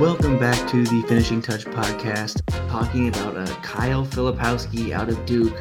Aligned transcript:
Welcome 0.00 0.38
back 0.38 0.70
to 0.70 0.84
the 0.84 1.02
Finishing 1.08 1.42
Touch 1.42 1.64
podcast, 1.64 2.46
talking 2.70 3.08
about 3.08 3.36
uh, 3.36 3.46
Kyle 3.62 4.06
Filipowski 4.06 4.92
out 4.92 5.08
of 5.08 5.26
Duke. 5.26 5.60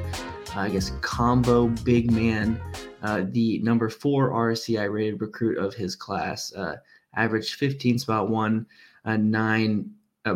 Uh, 0.56 0.60
I 0.60 0.70
guess 0.70 0.92
combo 1.02 1.70
big 1.84 2.12
man, 2.12 2.62
uh, 3.02 3.24
the 3.32 3.58
number 3.64 3.90
four 3.90 4.30
RSCI 4.30 4.94
rated 4.94 5.22
recruit 5.22 5.58
of 5.58 5.74
his 5.74 5.96
class, 5.96 6.54
uh, 6.54 6.76
averaged 7.16 7.56
15 7.56 7.98
spot 7.98 8.30
one, 8.30 8.68
nine 9.06 9.90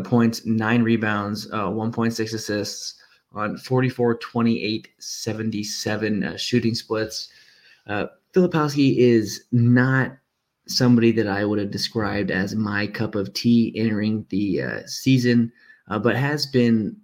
points, 0.03 0.47
nine 0.47 0.81
rebounds, 0.81 1.47
1.6 1.51 2.33
assists 2.33 2.95
on 3.33 3.55
44, 3.55 4.17
28, 4.17 4.87
77 4.97 6.37
shooting 6.37 6.73
splits. 6.73 7.29
Filipowski 7.87 8.97
is 8.97 9.43
not 9.51 10.17
somebody 10.67 11.11
that 11.11 11.27
I 11.27 11.45
would 11.45 11.59
have 11.59 11.71
described 11.71 12.31
as 12.31 12.55
my 12.55 12.87
cup 12.87 13.15
of 13.15 13.33
tea 13.33 13.73
entering 13.75 14.25
the 14.29 14.61
uh, 14.61 14.79
season, 14.85 15.51
uh, 15.89 15.99
but 15.99 16.15
has 16.15 16.45
been, 16.45 16.95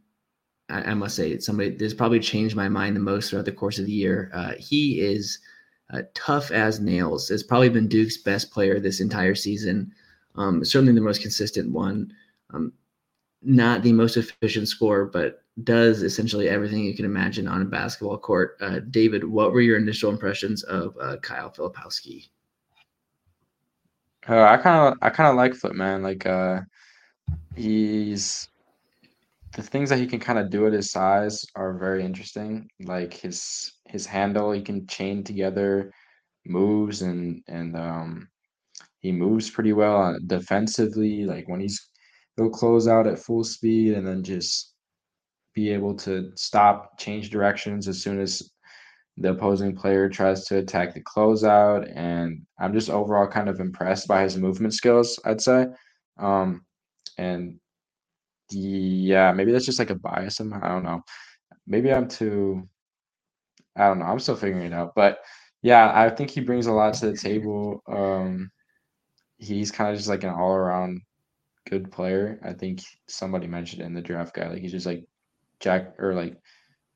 I, 0.69 0.91
I, 0.91 0.93
must 0.93 1.15
say, 1.15 1.39
somebody 1.39 1.71
that's 1.71 1.93
probably 1.93 2.19
changed 2.19 2.55
my 2.55 2.69
mind 2.69 2.95
the 2.95 3.01
most 3.01 3.29
throughout 3.29 3.45
the 3.45 3.51
course 3.51 3.79
of 3.79 3.85
the 3.85 3.91
year. 3.91 4.31
Uh, 4.33 4.53
he 4.57 5.01
is 5.01 5.39
uh, 5.91 6.03
tough 6.13 6.51
as 6.51 6.79
nails. 6.79 7.29
Has 7.29 7.43
probably 7.43 7.69
been 7.69 7.87
Duke's 7.87 8.17
best 8.17 8.51
player 8.51 8.79
this 8.79 8.99
entire 8.99 9.35
season. 9.35 9.91
Um, 10.35 10.63
certainly 10.63 10.93
the 10.93 11.01
most 11.01 11.21
consistent 11.21 11.71
one. 11.71 12.13
Um, 12.53 12.73
not 13.41 13.83
the 13.83 13.93
most 13.93 14.17
efficient 14.17 14.67
scorer, 14.67 15.05
but 15.05 15.43
does 15.63 16.03
essentially 16.03 16.49
everything 16.49 16.83
you 16.83 16.95
can 16.95 17.05
imagine 17.05 17.47
on 17.47 17.61
a 17.61 17.65
basketball 17.65 18.17
court. 18.17 18.57
Uh, 18.61 18.79
David, 18.91 19.23
what 19.23 19.51
were 19.51 19.61
your 19.61 19.77
initial 19.77 20.11
impressions 20.11 20.63
of 20.63 20.95
uh, 21.01 21.17
Kyle 21.17 21.51
Filipowski? 21.51 22.29
Uh, 24.29 24.43
I 24.43 24.57
kind 24.57 24.93
of 24.93 24.97
I 25.01 25.09
kind 25.09 25.29
of 25.29 25.35
like 25.35 25.55
Flip 25.55 25.73
man. 25.73 26.03
Like 26.03 26.25
uh, 26.25 26.61
he's 27.55 28.49
the 29.55 29.63
things 29.63 29.89
that 29.89 29.99
he 29.99 30.05
can 30.05 30.19
kind 30.19 30.37
of 30.37 30.49
do 30.49 30.67
at 30.67 30.73
his 30.73 30.91
size 30.91 31.45
are 31.55 31.77
very 31.77 32.03
interesting. 32.03 32.69
Like 32.81 33.13
his 33.13 33.73
his 33.87 34.05
handle, 34.05 34.51
he 34.51 34.61
can 34.61 34.85
chain 34.87 35.23
together 35.23 35.91
moves 36.45 37.01
and 37.01 37.41
and 37.47 37.75
um, 37.77 38.27
he 38.99 39.11
moves 39.11 39.49
pretty 39.49 39.73
well 39.73 40.17
defensively. 40.27 41.25
Like 41.25 41.47
when 41.47 41.61
he's 41.61 41.89
he'll 42.35 42.49
close 42.49 42.87
out 42.87 43.07
at 43.07 43.19
full 43.19 43.43
speed 43.43 43.93
and 43.93 44.05
then 44.05 44.23
just 44.23 44.73
be 45.53 45.71
able 45.71 45.95
to 45.95 46.31
stop, 46.35 46.99
change 46.99 47.31
directions 47.31 47.87
as 47.87 48.01
soon 48.01 48.19
as 48.19 48.51
the 49.17 49.31
opposing 49.31 49.75
player 49.75 50.07
tries 50.07 50.45
to 50.45 50.57
attack 50.57 50.93
the 50.93 51.01
closeout. 51.01 51.91
And 51.95 52.45
I'm 52.59 52.73
just 52.73 52.89
overall 52.89 53.27
kind 53.27 53.49
of 53.49 53.59
impressed 53.59 54.07
by 54.07 54.23
his 54.23 54.37
movement 54.37 54.73
skills, 54.73 55.19
I'd 55.25 55.41
say. 55.41 55.67
Um, 56.17 56.65
and 57.17 57.59
yeah, 58.51 59.31
maybe 59.31 59.51
that's 59.51 59.65
just 59.65 59.79
like 59.79 59.89
a 59.89 59.95
bias. 59.95 60.39
I 60.39 60.67
don't 60.67 60.83
know. 60.83 61.01
Maybe 61.65 61.91
I'm 61.91 62.07
too, 62.07 62.67
I 63.75 63.87
don't 63.87 63.99
know. 63.99 64.05
I'm 64.05 64.19
still 64.19 64.35
figuring 64.35 64.67
it 64.67 64.73
out. 64.73 64.93
But 64.95 65.19
yeah, 65.61 65.91
I 65.93 66.09
think 66.09 66.29
he 66.29 66.41
brings 66.41 66.67
a 66.67 66.71
lot 66.71 66.93
to 66.95 67.11
the 67.11 67.17
table. 67.17 67.81
Um, 67.87 68.51
he's 69.37 69.71
kind 69.71 69.89
of 69.89 69.97
just 69.97 70.09
like 70.09 70.23
an 70.23 70.29
all 70.29 70.53
around 70.53 71.01
good 71.69 71.91
player. 71.91 72.39
I 72.43 72.53
think 72.53 72.81
somebody 73.07 73.47
mentioned 73.47 73.81
in 73.81 73.93
the 73.93 74.01
draft 74.01 74.35
guy, 74.35 74.47
like 74.47 74.61
he's 74.61 74.71
just 74.71 74.85
like 74.85 75.05
Jack 75.59 75.99
or 75.99 76.13
like 76.13 76.37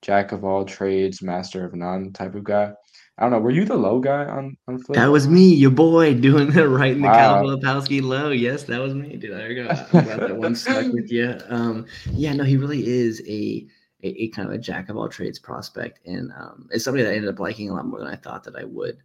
jack 0.02 0.32
of 0.32 0.44
all 0.44 0.66
trades, 0.66 1.22
master 1.22 1.66
of 1.66 1.74
none 1.74 2.12
type 2.14 2.36
of 2.36 2.44
guy. 2.44 2.74
I 3.18 3.26
don't 3.26 3.32
know. 3.34 3.40
Were 3.40 3.52
you 3.52 3.66
the 3.66 3.76
low 3.76 4.00
guy 4.00 4.26
on 4.26 4.58
on 4.68 4.80
Flip? 4.80 4.96
That 4.96 5.12
was 5.12 5.28
me, 5.28 5.54
your 5.54 5.70
boy, 5.72 6.16
doing 6.16 6.50
the 6.50 6.68
right 6.70 6.94
in 6.94 7.02
the 7.02 7.08
wow. 7.08 7.44
Filipowski 7.44 8.02
low. 8.02 8.32
Yes, 8.32 8.64
that 8.64 8.80
was 8.80 8.96
me, 8.96 9.16
dude. 9.16 9.38
There 9.38 9.52
you 9.52 9.64
go. 9.64 9.70
I'm 9.70 10.06
glad 10.06 10.20
that 10.22 10.38
one 10.38 10.56
stuck 10.56 10.92
with 10.92 11.12
you. 11.12 11.38
Um, 11.50 11.86
yeah, 12.12 12.34
no, 12.34 12.44
he 12.44 12.58
really 12.58 12.88
is 12.88 13.22
a, 13.28 13.68
a, 14.04 14.24
a 14.24 14.30
kind 14.30 14.48
of 14.48 14.56
a 14.56 14.58
jack 14.58 14.90
of 14.90 14.98
all 14.98 15.08
trades 15.08 15.38
prospect, 15.38 16.00
and 16.08 16.32
um, 16.32 16.68
it's 16.72 16.84
somebody 16.84 17.04
that 17.04 17.12
I 17.12 17.16
ended 17.16 17.30
up 17.30 17.40
liking 17.40 17.70
a 17.70 17.74
lot 17.74 17.86
more 17.86 18.00
than 18.00 18.08
I 18.08 18.16
thought 18.16 18.44
that 18.46 18.56
I 18.56 18.64
would. 18.64 18.98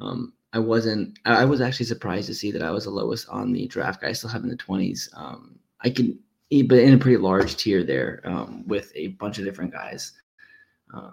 Um, 0.00 0.34
I 0.52 0.58
wasn't. 0.58 1.18
I, 1.24 1.42
I 1.42 1.44
was 1.46 1.62
actually 1.62 1.86
surprised 1.86 2.26
to 2.26 2.34
see 2.34 2.50
that 2.50 2.62
I 2.62 2.72
was 2.72 2.84
the 2.84 2.90
lowest 2.90 3.28
on 3.30 3.52
the 3.52 3.66
draft 3.68 4.02
guy. 4.02 4.08
I 4.08 4.12
still 4.12 4.30
have 4.30 4.42
in 4.42 4.50
the 4.50 4.56
twenties. 4.56 5.08
Um, 5.14 5.58
I 5.80 5.88
can, 5.88 6.18
but 6.66 6.78
in 6.78 6.92
a 6.92 6.98
pretty 6.98 7.16
large 7.16 7.56
tier 7.56 7.84
there 7.84 8.20
um, 8.24 8.66
with 8.66 8.92
a 8.94 9.08
bunch 9.08 9.38
of 9.38 9.44
different 9.44 9.72
guys. 9.72 10.12
Uh, 10.92 11.10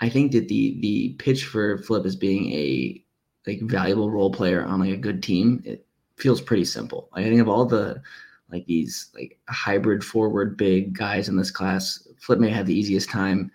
I 0.00 0.08
think 0.08 0.32
that 0.32 0.48
the 0.48 0.78
the 0.80 1.14
pitch 1.18 1.44
for 1.44 1.78
Flip 1.78 2.04
as 2.06 2.16
being 2.16 2.52
a 2.52 3.04
like 3.46 3.60
valuable 3.62 4.10
role 4.10 4.30
player 4.30 4.64
on 4.64 4.80
like 4.80 4.92
a 4.92 4.96
good 4.96 5.22
team, 5.22 5.62
it 5.64 5.86
feels 6.16 6.40
pretty 6.40 6.64
simple. 6.64 7.08
Like 7.14 7.26
I 7.26 7.28
think 7.28 7.40
of 7.40 7.48
all 7.48 7.64
the 7.64 8.02
like 8.50 8.66
these 8.66 9.10
like 9.14 9.38
hybrid 9.48 10.04
forward 10.04 10.56
big 10.56 10.96
guys 10.96 11.28
in 11.28 11.36
this 11.36 11.50
class, 11.50 12.06
Flip 12.18 12.38
may 12.38 12.50
have 12.50 12.66
the 12.66 12.78
easiest 12.78 13.10
time 13.10 13.50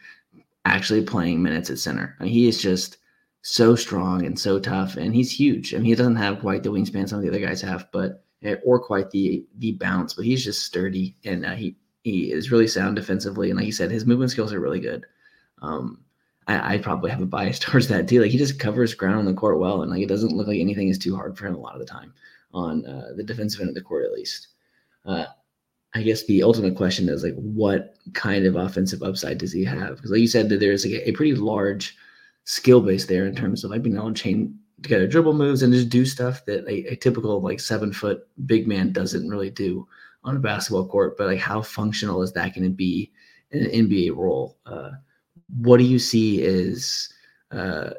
actually 0.65 1.03
playing 1.03 1.41
minutes 1.41 1.69
at 1.69 1.79
center. 1.79 2.15
I 2.19 2.23
mean, 2.23 2.33
he 2.33 2.47
is 2.47 2.61
just 2.61 2.97
so 3.41 3.75
strong 3.75 4.25
and 4.25 4.39
so 4.39 4.59
tough, 4.59 4.95
and 4.95 5.13
he's 5.13 5.31
huge. 5.31 5.73
I 5.73 5.77
mean, 5.77 5.85
he 5.85 5.95
doesn't 5.95 6.15
have 6.15 6.39
quite 6.39 6.63
the 6.63 6.69
wingspan 6.71 7.07
some 7.07 7.19
of 7.19 7.23
the 7.23 7.29
other 7.29 7.45
guys 7.45 7.61
have, 7.61 7.87
but 7.91 8.23
eh, 8.43 8.55
or 8.65 8.79
quite 8.79 9.11
the 9.11 9.45
the 9.59 9.73
bounce, 9.73 10.13
but 10.13 10.25
he's 10.25 10.43
just 10.43 10.63
sturdy 10.63 11.15
and 11.25 11.45
uh, 11.45 11.55
he 11.55 11.75
he 12.03 12.31
is 12.31 12.51
really 12.51 12.67
sound 12.67 12.95
defensively. 12.95 13.49
And 13.49 13.57
like 13.57 13.65
you 13.65 13.71
said, 13.71 13.91
his 13.91 14.05
movement 14.05 14.31
skills 14.31 14.53
are 14.53 14.59
really 14.59 14.79
good. 14.79 15.05
Um, 15.63 15.99
I, 16.47 16.75
I, 16.75 16.77
probably 16.77 17.09
have 17.09 17.21
a 17.21 17.25
bias 17.25 17.57
towards 17.59 17.87
that 17.87 18.07
too. 18.07 18.21
Like 18.21 18.31
he 18.31 18.37
just 18.37 18.59
covers 18.59 18.93
ground 18.93 19.17
on 19.17 19.25
the 19.25 19.33
court 19.33 19.59
well, 19.59 19.81
and 19.81 19.89
like 19.89 20.01
it 20.01 20.09
doesn't 20.09 20.35
look 20.35 20.47
like 20.47 20.59
anything 20.59 20.89
is 20.89 20.99
too 20.99 21.15
hard 21.15 21.37
for 21.37 21.47
him 21.47 21.55
a 21.55 21.59
lot 21.59 21.73
of 21.73 21.79
the 21.79 21.85
time 21.85 22.13
on 22.53 22.85
uh, 22.85 23.13
the 23.15 23.23
defensive 23.23 23.61
end 23.61 23.69
of 23.69 23.75
the 23.75 23.81
court, 23.81 24.05
at 24.05 24.11
least. 24.11 24.49
Uh, 25.05 25.25
I 25.95 26.01
guess 26.01 26.25
the 26.25 26.43
ultimate 26.43 26.75
question 26.75 27.07
is 27.09 27.23
like, 27.23 27.35
what 27.35 27.95
kind 28.13 28.45
of 28.45 28.55
offensive 28.55 29.03
upside 29.03 29.37
does 29.37 29.51
he 29.53 29.63
have? 29.63 29.95
Because 29.95 30.11
like 30.11 30.21
you 30.21 30.27
said, 30.27 30.49
that 30.49 30.59
there's 30.59 30.85
like 30.85 31.01
a, 31.05 31.11
pretty 31.11 31.35
large 31.35 31.95
skill 32.45 32.81
base 32.81 33.05
there 33.05 33.25
in 33.25 33.35
terms 33.35 33.63
of 33.63 33.71
like 33.71 33.83
being 33.83 33.95
able 33.95 34.13
to 34.13 34.21
chain 34.21 34.57
together 34.81 35.07
dribble 35.07 35.33
moves 35.33 35.61
and 35.61 35.71
just 35.71 35.89
do 35.89 36.05
stuff 36.05 36.43
that 36.45 36.67
a, 36.67 36.91
a 36.91 36.95
typical 36.95 37.41
like 37.41 37.59
seven 37.59 37.93
foot 37.93 38.27
big 38.45 38.67
man 38.67 38.91
doesn't 38.91 39.29
really 39.29 39.49
do 39.49 39.87
on 40.23 40.35
a 40.35 40.39
basketball 40.39 40.87
court. 40.87 41.15
But 41.17 41.27
like, 41.27 41.39
how 41.39 41.61
functional 41.61 42.21
is 42.21 42.33
that 42.33 42.55
going 42.55 42.63
to 42.63 42.75
be 42.75 43.11
in 43.51 43.65
an 43.65 43.87
NBA 43.87 44.15
role? 44.15 44.57
Uh, 44.65 44.91
what 45.49 45.77
do 45.77 45.83
you 45.83 45.99
see 45.99 46.41
is 46.41 47.11
uh, 47.51 47.91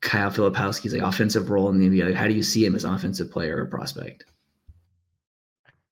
Kyle 0.00 0.30
Filipowski's 0.30 0.92
like 0.92 1.02
offensive 1.02 1.50
role 1.50 1.68
in 1.70 1.78
the 1.78 1.88
NBA? 1.88 2.06
Like, 2.06 2.14
how 2.14 2.28
do 2.28 2.34
you 2.34 2.42
see 2.42 2.64
him 2.64 2.74
as 2.74 2.84
an 2.84 2.94
offensive 2.94 3.30
player 3.30 3.56
or 3.56 3.66
prospect? 3.66 4.24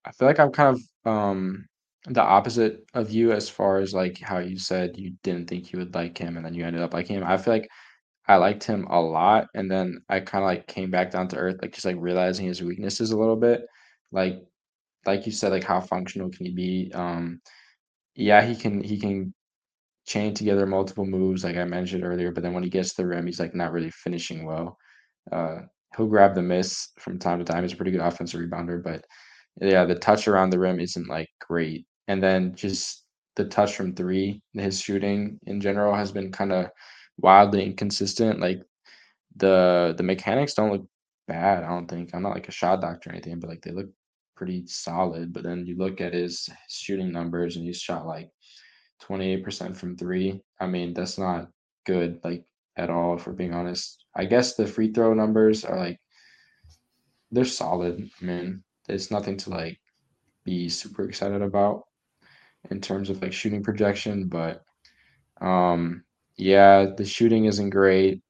I 0.05 0.13
feel 0.13 0.29
like 0.29 0.41
I'm 0.41 0.53
kind 0.53 0.77
of 0.77 1.11
um, 1.11 1.67
the 2.07 2.23
opposite 2.23 2.85
of 2.95 3.11
you 3.11 3.33
as 3.33 3.49
far 3.49 3.79
as 3.79 3.95
like 3.95 4.19
how 4.19 4.39
you 4.39 4.59
said 4.59 4.99
you 4.99 5.15
didn't 5.23 5.49
think 5.49 5.73
you 5.73 5.79
would 5.79 5.95
like 5.95 6.19
him 6.19 6.37
and 6.37 6.45
then 6.45 6.55
you 6.55 6.65
ended 6.65 6.83
up 6.83 6.95
liking 6.95 7.17
him. 7.17 7.25
I 7.25 7.37
feel 7.37 7.55
like 7.55 7.71
I 8.27 8.37
liked 8.37 8.65
him 8.65 8.87
a 8.91 9.01
lot 9.01 9.49
and 9.55 9.71
then 9.71 10.03
I 10.09 10.21
kind 10.21 10.43
of 10.43 10.47
like 10.47 10.67
came 10.67 10.91
back 10.91 11.13
down 11.13 11.29
to 11.29 11.37
earth, 11.37 11.59
like 11.63 11.73
just 11.73 11.87
like 11.87 11.97
realizing 11.99 12.47
his 12.47 12.63
weaknesses 12.63 13.13
a 13.13 13.19
little 13.19 13.37
bit. 13.37 13.67
Like 14.11 14.43
like 15.07 15.27
you 15.27 15.33
said, 15.33 15.53
like 15.53 15.65
how 15.65 15.81
functional 15.81 16.31
can 16.31 16.47
he 16.47 16.53
be? 16.53 16.93
Um 16.93 17.41
yeah, 18.15 18.45
he 18.45 18.57
can 18.57 18.83
he 18.83 18.99
can 18.99 19.33
chain 20.07 20.35
together 20.35 20.67
multiple 20.67 21.05
moves, 21.07 21.45
like 21.45 21.57
I 21.57 21.65
mentioned 21.65 22.05
earlier. 22.05 22.33
But 22.33 22.43
then 22.43 22.53
when 22.55 22.63
he 22.63 22.71
gets 22.71 22.95
to 22.95 23.03
the 23.03 23.09
rim, 23.09 23.27
he's 23.27 23.41
like 23.41 23.55
not 23.55 23.73
really 23.73 23.91
finishing 23.91 24.45
well. 24.45 24.77
Uh, 25.31 25.61
he'll 25.97 26.07
grab 26.07 26.35
the 26.35 26.43
miss 26.43 26.89
from 26.99 27.19
time 27.19 27.39
to 27.39 27.45
time. 27.45 27.63
He's 27.63 27.73
a 27.73 27.77
pretty 27.77 27.93
good 27.93 28.01
offensive 28.01 28.41
rebounder, 28.41 28.83
but 28.83 29.05
yeah, 29.61 29.85
the 29.85 29.95
touch 29.95 30.29
around 30.29 30.51
the 30.51 30.59
rim 30.59 30.81
isn't 30.81 31.09
like 31.09 31.29
great. 31.41 31.87
And 32.09 32.23
then 32.23 32.55
just 32.55 33.05
the 33.37 33.45
touch 33.45 33.77
from 33.77 33.95
three, 33.95 34.41
his 34.55 34.81
shooting 34.81 35.39
in 35.47 35.61
general 35.61 35.95
has 35.95 36.13
been 36.13 36.33
kind 36.33 36.53
of 36.53 36.67
wildly 37.19 37.65
inconsistent. 37.65 38.41
Like 38.41 38.63
the 39.37 39.95
the 39.97 40.03
mechanics 40.03 40.55
don't 40.55 40.73
look 40.73 40.87
bad. 41.29 41.65
I 41.65 41.69
don't 41.69 41.89
think 41.89 42.11
I'm 42.15 42.23
not 42.23 42.35
like 42.35 42.49
a 42.49 42.53
shot 42.53 42.81
doctor 42.81 43.11
or 43.11 43.13
anything, 43.13 43.41
but 43.41 43.51
like 43.51 43.63
they 43.63 43.71
look 43.71 43.89
pretty 44.37 44.67
solid. 44.67 45.33
But 45.33 45.45
then 45.45 45.67
you 45.67 45.77
look 45.77 46.01
at 46.01 46.15
his, 46.15 46.47
his 46.47 46.75
shooting 46.75 47.13
numbers, 47.13 47.57
and 47.57 47.65
he's 47.65 47.79
shot 47.81 48.07
like 48.07 48.31
28% 49.09 49.77
from 49.77 49.97
three. 49.97 50.41
I 50.61 50.67
mean, 50.67 50.95
that's 50.95 51.19
not 51.19 51.49
good, 51.87 52.21
like 52.25 52.45
at 52.77 52.91
all, 52.91 53.17
if 53.17 53.27
we're 53.27 53.33
being 53.33 53.55
honest. 53.55 54.05
I 54.15 54.25
guess 54.25 54.55
the 54.55 54.67
free 54.67 54.93
throw 54.93 55.15
numbers 55.15 55.65
are 55.65 55.77
like, 55.77 55.99
they're 57.31 57.45
solid. 57.45 58.09
I 58.21 58.25
mean, 58.25 58.63
there's 58.87 59.11
nothing 59.11 59.37
to 59.39 59.51
like 59.51 59.81
be 60.45 60.69
super 60.69 61.05
excited 61.05 61.43
about 61.43 61.85
in 62.71 62.81
terms 62.81 63.11
of 63.11 63.21
like 63.23 63.33
shooting 63.33 63.63
projection, 63.63 64.29
but 64.29 64.63
um, 65.41 66.05
yeah, 66.37 66.87
the 66.97 67.05
shooting 67.05 67.47
isn't 67.47 67.71
great. 67.71 68.23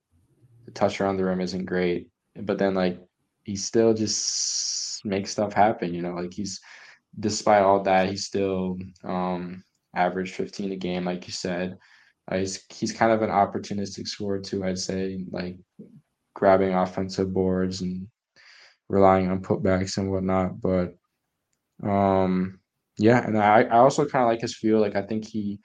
The 0.67 0.73
touch 0.73 1.01
around 1.01 1.17
the 1.17 1.25
rim 1.25 1.41
isn't 1.41 1.67
great, 1.67 2.09
but 2.37 2.59
then 2.59 2.75
like 2.75 2.99
he 3.43 3.57
still 3.57 3.93
just 3.93 5.05
makes 5.05 5.33
stuff 5.33 5.53
happen, 5.53 5.93
you 5.93 6.03
know, 6.03 6.15
like 6.15 6.33
he's 6.33 6.61
despite 7.19 7.63
all 7.63 7.83
that, 7.83 8.09
he's 8.09 8.25
still 8.25 8.79
um 9.05 9.65
average 9.95 10.33
15 10.33 10.73
a 10.73 10.77
game, 10.77 11.05
like 11.05 11.27
you 11.27 11.33
said. 11.33 11.79
Uh, 12.31 12.39
he's 12.39 12.65
he's 12.71 12.93
kind 12.93 13.13
of 13.13 13.23
an 13.23 13.31
opportunistic 13.31 14.07
scorer 14.09 14.41
too, 14.41 14.65
I'd 14.65 14.79
say, 14.79 15.25
like 15.31 15.57
grabbing 16.35 16.75
offensive 16.75 17.33
boards 17.35 17.83
and 17.83 18.09
relying 18.89 19.31
on 19.31 19.43
putbacks 19.43 19.99
and 19.99 20.11
whatnot. 20.11 20.61
But 20.61 20.95
Um, 21.83 22.61
yeah, 22.99 23.25
and 23.27 23.39
I, 23.39 23.63
I 23.65 23.79
also 23.79 24.07
kind 24.07 24.23
of 24.25 24.29
like 24.29 24.41
his 24.41 24.57
feel. 24.57 24.81
Like 24.81 24.97
I 24.97 25.03
think 25.03 25.27
he, 25.27 25.61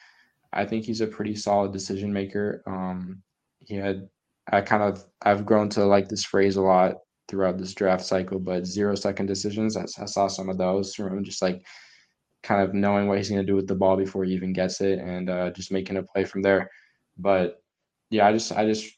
I 0.53 0.65
think 0.65 0.85
he's 0.85 1.01
a 1.01 1.07
pretty 1.07 1.35
solid 1.35 1.74
decision 1.74 2.13
maker. 2.13 2.63
Um, 2.68 3.21
he 3.59 3.75
had, 3.75 4.09
I 4.51 4.62
kind 4.62 4.83
of, 4.83 5.03
I've 5.21 5.45
grown 5.45 5.69
to 5.71 5.85
like 5.85 6.07
this 6.09 6.24
phrase 6.24 6.56
a 6.57 6.62
lot 6.62 6.95
throughout 7.27 7.57
this 7.57 7.74
draft 7.74 8.06
cycle, 8.06 8.39
but 8.39 8.65
zero 8.65 8.95
second 8.95 9.27
decisions. 9.27 9.77
I, 9.77 9.83
I 10.01 10.06
saw 10.06 10.27
some 10.27 10.50
of 10.50 10.57
those 10.57 10.95
from 10.95 11.24
just 11.24 11.41
like 11.41 11.65
kind 12.48 12.62
of 12.62 12.74
knowing 12.74 13.08
what 13.08 13.18
he's 13.18 13.30
going 13.30 13.42
to 13.42 13.46
do 13.46 13.56
with 13.56 13.68
the 13.68 13.76
ball 13.76 13.98
before 13.98 14.24
he 14.24 14.34
even 14.34 14.54
gets 14.54 14.80
it, 14.80 15.00
and 15.00 15.30
uh, 15.30 15.52
just 15.52 15.72
making 15.72 15.98
a 15.98 16.04
play 16.04 16.24
from 16.24 16.42
there. 16.42 16.72
But 17.18 17.62
yeah, 18.10 18.26
I 18.26 18.32
just, 18.32 18.54
I 18.54 18.66
just 18.66 18.90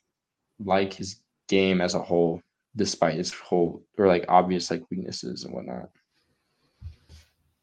like 0.64 0.94
his 0.94 1.22
game 1.48 1.82
as 1.82 1.96
a 1.96 2.00
whole, 2.00 2.42
despite 2.76 3.16
his 3.16 3.34
whole 3.34 3.84
or 3.98 4.08
like 4.08 4.26
obvious 4.30 4.70
like 4.70 4.84
weaknesses 4.92 5.46
and 5.46 5.54
whatnot. 5.54 5.90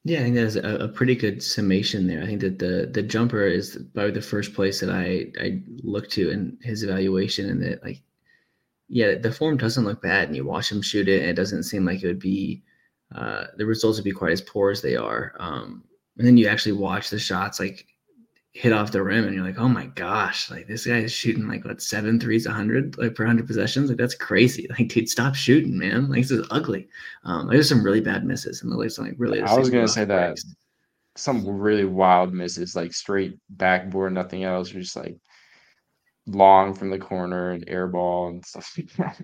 Yeah, 0.03 0.21
I 0.21 0.23
think 0.25 0.37
that's 0.37 0.57
a, 0.57 0.85
a, 0.85 0.89
pretty 0.89 1.17
good 1.17 1.43
summation 1.43 2.07
there. 2.07 2.23
I 2.23 2.27
think 2.27 2.41
that 2.41 2.59
the 2.59 2.91
the 2.93 3.03
jumper 3.03 3.45
is 3.47 3.79
probably 3.95 4.13
the 4.13 4.21
first 4.21 4.55
place 4.55 4.81
that 4.81 4.91
I 4.91 5.27
I 5.41 5.63
look 5.83 6.09
to 6.11 6.31
in 6.31 6.59
his 6.63 6.83
evaluation, 6.83 7.49
and 7.51 7.63
that 7.63 7.83
like, 7.85 8.03
yeah, 8.89 9.17
the 9.17 9.33
form 9.33 9.57
doesn't 9.57 9.85
look 9.85 10.03
bad, 10.03 10.29
and 10.29 10.37
you 10.37 10.45
watch 10.45 10.71
him 10.71 10.83
shoot 10.83 11.09
it, 11.09 11.23
and 11.23 11.31
it 11.31 11.35
doesn't 11.35 11.65
seem 11.65 11.85
like 11.85 12.03
it 12.03 12.07
would 12.07 12.21
be 12.21 12.63
uh, 13.15 13.45
the 13.57 13.67
results 13.67 13.99
would 13.99 14.05
be 14.05 14.13
quite 14.13 14.33
as 14.33 14.41
poor 14.41 14.71
as 14.71 14.83
they 14.83 14.97
are. 14.97 15.35
Um, 15.39 15.85
and 16.19 16.27
then 16.27 16.37
you 16.37 16.49
actually 16.49 16.73
watch 16.73 17.11
the 17.11 17.19
shots, 17.19 17.61
like 17.61 17.87
hit 18.53 18.73
off 18.73 18.91
the 18.91 19.03
rim 19.03 19.27
and 19.27 19.35
you're 19.35 19.45
like, 19.45 19.59
oh 19.59 19.69
my 19.69 19.87
gosh, 19.87 20.51
like 20.51 20.67
this 20.67 20.87
guy 20.87 20.99
is 20.99 21.13
shooting 21.13 21.47
like 21.47 21.65
what 21.65 21.83
seven 21.83 22.19
threes, 22.19 22.47
a 22.47 22.53
hundred 22.53 22.97
like 22.97 23.15
per 23.15 23.27
hundred 23.27 23.47
possessions. 23.47 23.91
Like 23.91 23.99
that's 23.99 24.15
crazy. 24.15 24.67
Like 24.79 24.89
dude, 24.89 25.09
stop 25.09 25.35
shooting, 25.35 25.79
man. 25.79 26.09
Like 26.09 26.23
this 26.23 26.31
is 26.31 26.47
ugly. 26.51 26.89
Um, 27.25 27.49
there's 27.49 27.69
some 27.69 27.85
really 27.85 28.01
bad 28.01 28.25
misses 28.25 28.63
and 28.63 28.73
the 28.73 28.77
Lakers 28.77 28.99
like 28.99 29.15
really. 29.19 29.43
I 29.43 29.55
was 29.55 29.71
gonna 29.71 29.87
say 29.87 30.05
that 30.07 30.39
some 31.17 31.47
really 31.47 31.85
wild 31.85 32.33
misses, 32.33 32.77
like 32.77 32.93
straight 32.93 33.39
backboard, 33.51 34.13
nothing 34.13 34.45
else. 34.45 34.73
You're 34.73 34.83
just 34.83 34.97
like 34.97 35.17
long 36.27 36.75
from 36.75 36.91
the 36.91 36.99
corner 36.99 37.53
and 37.53 37.65
air 37.69 37.87
ball 37.87 38.29
and 38.29 38.45
stuff 38.45 38.73
like 38.77 38.93
that. 38.97 39.21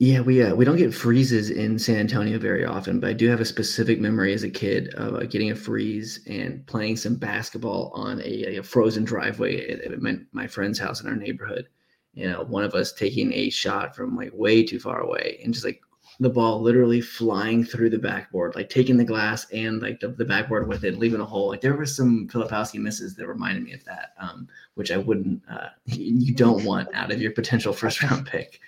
Yeah, 0.00 0.20
we 0.22 0.42
uh, 0.42 0.56
we 0.56 0.64
don't 0.64 0.76
get 0.76 0.92
freezes 0.92 1.50
in 1.50 1.78
San 1.78 1.96
Antonio 1.96 2.36
very 2.36 2.64
often, 2.64 2.98
but 2.98 3.10
I 3.10 3.12
do 3.12 3.28
have 3.28 3.40
a 3.40 3.44
specific 3.44 4.00
memory 4.00 4.34
as 4.34 4.42
a 4.42 4.50
kid 4.50 4.92
of 4.94 5.14
uh, 5.14 5.20
getting 5.26 5.52
a 5.52 5.54
freeze 5.54 6.20
and 6.26 6.66
playing 6.66 6.96
some 6.96 7.14
basketball 7.14 7.92
on 7.94 8.20
a, 8.22 8.56
a 8.56 8.62
frozen 8.62 9.04
driveway 9.04 9.68
at, 9.68 10.02
my, 10.02 10.16
my, 10.32 10.48
friend's 10.48 10.80
house 10.80 11.00
in 11.00 11.08
our 11.08 11.14
neighborhood. 11.14 11.68
You 12.12 12.28
know, 12.28 12.42
one 12.42 12.64
of 12.64 12.74
us 12.74 12.92
taking 12.92 13.32
a 13.34 13.50
shot 13.50 13.94
from 13.94 14.16
like 14.16 14.32
way 14.34 14.64
too 14.64 14.80
far 14.80 15.00
away 15.00 15.38
and 15.44 15.54
just 15.54 15.64
like 15.64 15.80
the 16.18 16.28
ball 16.30 16.60
literally 16.60 17.00
flying 17.00 17.64
through 17.64 17.90
the 17.90 17.98
backboard, 17.98 18.56
like 18.56 18.68
taking 18.68 18.96
the 18.96 19.04
glass 19.04 19.48
and 19.50 19.80
like 19.80 20.00
the, 20.00 20.08
the 20.08 20.24
backboard 20.24 20.66
with 20.66 20.82
it, 20.84 20.98
leaving 20.98 21.20
a 21.20 21.24
hole. 21.24 21.48
Like 21.48 21.60
there 21.60 21.76
were 21.76 21.86
some 21.86 22.26
Filipowski 22.28 22.80
misses 22.80 23.14
that 23.14 23.28
reminded 23.28 23.62
me 23.62 23.74
of 23.74 23.84
that, 23.84 24.14
um, 24.18 24.48
which 24.74 24.90
I 24.90 24.96
wouldn't, 24.96 25.40
uh, 25.48 25.68
you 25.86 26.34
don't 26.34 26.64
want 26.64 26.88
out 26.94 27.12
of 27.12 27.22
your 27.22 27.32
potential 27.32 27.72
first 27.72 28.02
round 28.02 28.26
pick. 28.26 28.60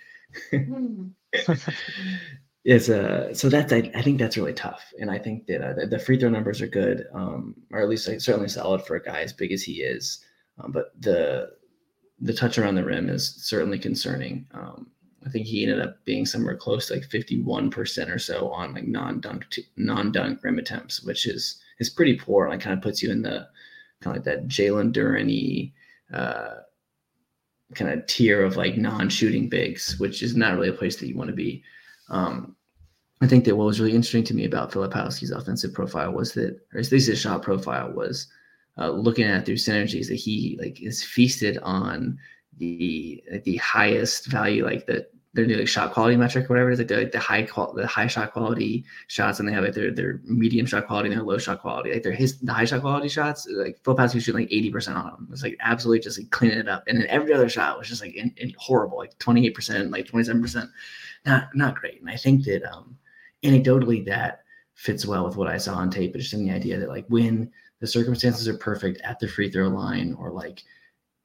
Hmm. 0.51 1.09
it's 2.67 2.89
uh 2.89 3.33
so 3.33 3.49
that's 3.49 3.73
I, 3.73 3.91
I 3.95 4.03
think 4.03 4.19
that's 4.19 4.37
really 4.37 4.53
tough 4.53 4.93
and 4.99 5.09
i 5.11 5.19
think 5.19 5.47
that 5.47 5.63
uh, 5.63 5.87
the, 5.87 6.01
free 6.01 6.19
throw 6.19 6.29
numbers 6.29 6.61
are 6.61 6.67
good 6.67 7.07
um 7.15 7.55
or 7.71 7.81
at 7.81 7.89
least 7.89 8.09
like, 8.09 8.21
certainly 8.21 8.49
solid 8.49 8.83
for 8.83 8.97
a 8.97 9.03
guy 9.03 9.21
as 9.21 9.33
big 9.33 9.53
as 9.53 9.63
he 9.63 9.83
is 9.83 10.25
um, 10.59 10.73
but 10.73 10.87
the 11.01 11.51
the 12.21 12.35
touch 12.35 12.59
around 12.59 12.75
the 12.75 12.85
rim 12.85 13.09
is 13.09 13.37
certainly 13.37 13.79
concerning 13.79 14.47
um 14.53 14.89
i 15.25 15.31
think 15.31 15.47
he 15.47 15.63
ended 15.63 15.81
up 15.81 16.05
being 16.05 16.27
somewhere 16.27 16.57
close 16.57 16.89
to 16.89 16.95
like 16.95 17.09
51% 17.09 18.13
or 18.13 18.19
so 18.19 18.51
on 18.51 18.75
like 18.75 18.89
non-dunk 18.89 19.47
non-dunk 19.77 20.43
rim 20.43 20.59
attempts 20.59 21.05
which 21.05 21.27
is 21.27 21.61
is 21.79 21.89
pretty 21.89 22.17
poor 22.17 22.47
And 22.47 22.55
like 22.55 22.63
kind 22.63 22.77
of 22.77 22.83
puts 22.83 23.01
you 23.01 23.13
in 23.13 23.23
the 23.23 23.47
kind 24.01 24.17
of 24.17 24.25
like 24.25 24.25
that 24.25 24.49
jalen 24.49 24.93
duren 24.93 25.73
uh 26.13 26.63
kind 27.75 27.91
of 27.91 28.07
tier 28.07 28.45
of 28.45 28.57
like 28.57 28.77
non-shooting 28.77 29.49
bigs, 29.49 29.99
which 29.99 30.23
is 30.23 30.37
not 30.37 30.55
really 30.55 30.69
a 30.69 30.73
place 30.73 30.97
that 30.97 31.09
you 31.09 31.17
want 31.17 31.31
to 31.31 31.37
be. 31.37 31.63
Um, 32.11 32.57
I 33.21 33.27
think 33.27 33.45
that 33.45 33.57
what 33.57 33.65
was 33.65 33.81
really 33.81 33.95
interesting 33.95 34.25
to 34.25 34.35
me 34.35 34.45
about 34.45 34.71
Filipowski's 34.71 35.31
offensive 35.31 35.73
profile 35.73 36.13
was 36.13 36.33
that, 36.35 36.61
or 36.73 36.81
at 36.81 36.93
least 36.93 37.09
his 37.09 37.21
shot 37.21 37.43
profile 37.43 37.91
was 37.93 38.29
uh, 38.79 38.91
looking 38.91 39.25
at 39.25 39.47
through 39.47 39.57
Synergy's 39.57 40.09
that 40.09 40.17
he 40.17 40.57
like 40.61 40.83
is 40.83 41.03
feasted 41.03 41.59
on 41.59 42.19
the 42.59 43.23
the 43.45 43.57
highest 43.57 44.27
value, 44.27 44.65
like 44.65 44.87
the 44.87 45.07
their 45.37 45.47
new 45.47 45.57
like 45.57 45.69
shot 45.69 45.93
quality 45.93 46.17
metric, 46.17 46.49
whatever 46.49 46.71
it 46.71 46.73
is, 46.73 46.79
like 46.79 46.89
the, 46.89 46.97
like 46.97 47.13
the 47.13 47.19
high 47.19 47.43
qual 47.43 47.73
the 47.75 47.87
high 47.87 48.07
shot 48.07 48.33
quality 48.33 48.85
shots, 49.07 49.39
and 49.39 49.49
they 49.49 49.53
have 49.53 49.63
like 49.63 49.75
their 49.75 49.93
their 49.93 50.21
medium 50.25 50.67
shot 50.67 50.87
quality 50.87 51.09
and 51.09 51.17
their 51.17 51.25
low 51.25 51.39
shot 51.39 51.61
quality. 51.61 51.93
Like 51.93 52.03
their 52.03 52.13
his 52.13 52.41
the 52.41 52.53
high 52.53 52.65
shot 52.65 52.81
quality 52.81 53.09
shots, 53.09 53.47
like 53.51 53.81
Filipowski 53.83 54.21
shooting 54.21 54.43
like 54.43 54.53
eighty 54.53 54.71
percent 54.71 54.97
on 54.97 55.05
them. 55.05 55.29
It's 55.31 55.43
like 55.43 55.57
absolutely 55.61 56.01
just 56.01 56.19
like 56.19 56.31
cleaning 56.31 56.59
it 56.59 56.69
up, 56.69 56.85
and 56.89 56.99
then 56.99 57.07
every 57.09 57.33
other 57.33 57.49
shot 57.49 57.79
was 57.79 57.89
just 57.89 58.03
like 58.03 58.15
in, 58.15 58.33
in 58.39 58.53
horrible, 58.59 58.99
like 58.99 59.17
twenty 59.19 59.47
eight 59.47 59.55
percent, 59.55 59.91
like 59.91 60.09
twenty 60.09 60.25
seven 60.25 60.43
percent, 60.43 60.71
not 61.25 61.49
not 61.55 61.77
great. 61.77 62.01
And 62.01 62.11
I 62.11 62.17
think 62.17 62.45
that 62.45 62.65
um 62.65 62.97
anecdotally 63.45 64.05
that 64.07 64.41
fits 64.75 65.07
well 65.07 65.27
with 65.27 65.37
what 65.37 65.49
I 65.49 65.59
saw 65.59 65.75
on 65.75 65.91
tape, 65.91 66.13
but 66.13 66.21
just 66.21 66.35
in 66.35 66.45
the 66.45 66.53
idea 66.53 66.79
that 66.79 66.89
like 66.89 67.07
when 67.09 67.51
the 67.81 67.87
circumstances 67.87 68.49
are 68.49 68.57
perfect 68.57 69.01
at 69.03 69.19
the 69.21 69.29
free 69.29 69.51
throw 69.51 69.69
line 69.69 70.17
or 70.19 70.31
like 70.31 70.63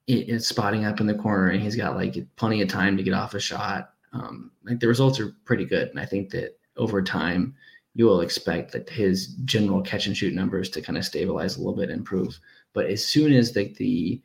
it's 0.07 0.47
spotting 0.47 0.85
up 0.85 0.99
in 0.99 1.07
the 1.07 1.13
corner 1.13 1.49
and 1.49 1.61
he's 1.61 1.75
got 1.75 1.95
like 1.95 2.17
plenty 2.35 2.61
of 2.61 2.67
time 2.67 2.97
to 2.97 3.03
get 3.03 3.13
off 3.13 3.33
a 3.33 3.39
shot 3.39 3.93
um, 4.13 4.51
like 4.63 4.79
the 4.79 4.87
results 4.87 5.19
are 5.19 5.35
pretty 5.45 5.65
good. 5.65 5.89
And 5.89 5.99
I 5.99 6.05
think 6.05 6.29
that 6.31 6.57
over 6.77 7.01
time, 7.01 7.55
you 7.93 8.05
will 8.05 8.21
expect 8.21 8.71
that 8.71 8.89
his 8.89 9.27
general 9.45 9.81
catch 9.81 10.07
and 10.07 10.15
shoot 10.15 10.33
numbers 10.33 10.69
to 10.69 10.81
kind 10.81 10.97
of 10.97 11.05
stabilize 11.05 11.55
a 11.55 11.59
little 11.59 11.75
bit, 11.75 11.89
and 11.89 11.99
improve. 11.99 12.39
But 12.73 12.85
as 12.87 13.05
soon 13.05 13.33
as 13.33 13.55
like 13.55 13.75
the 13.75 14.21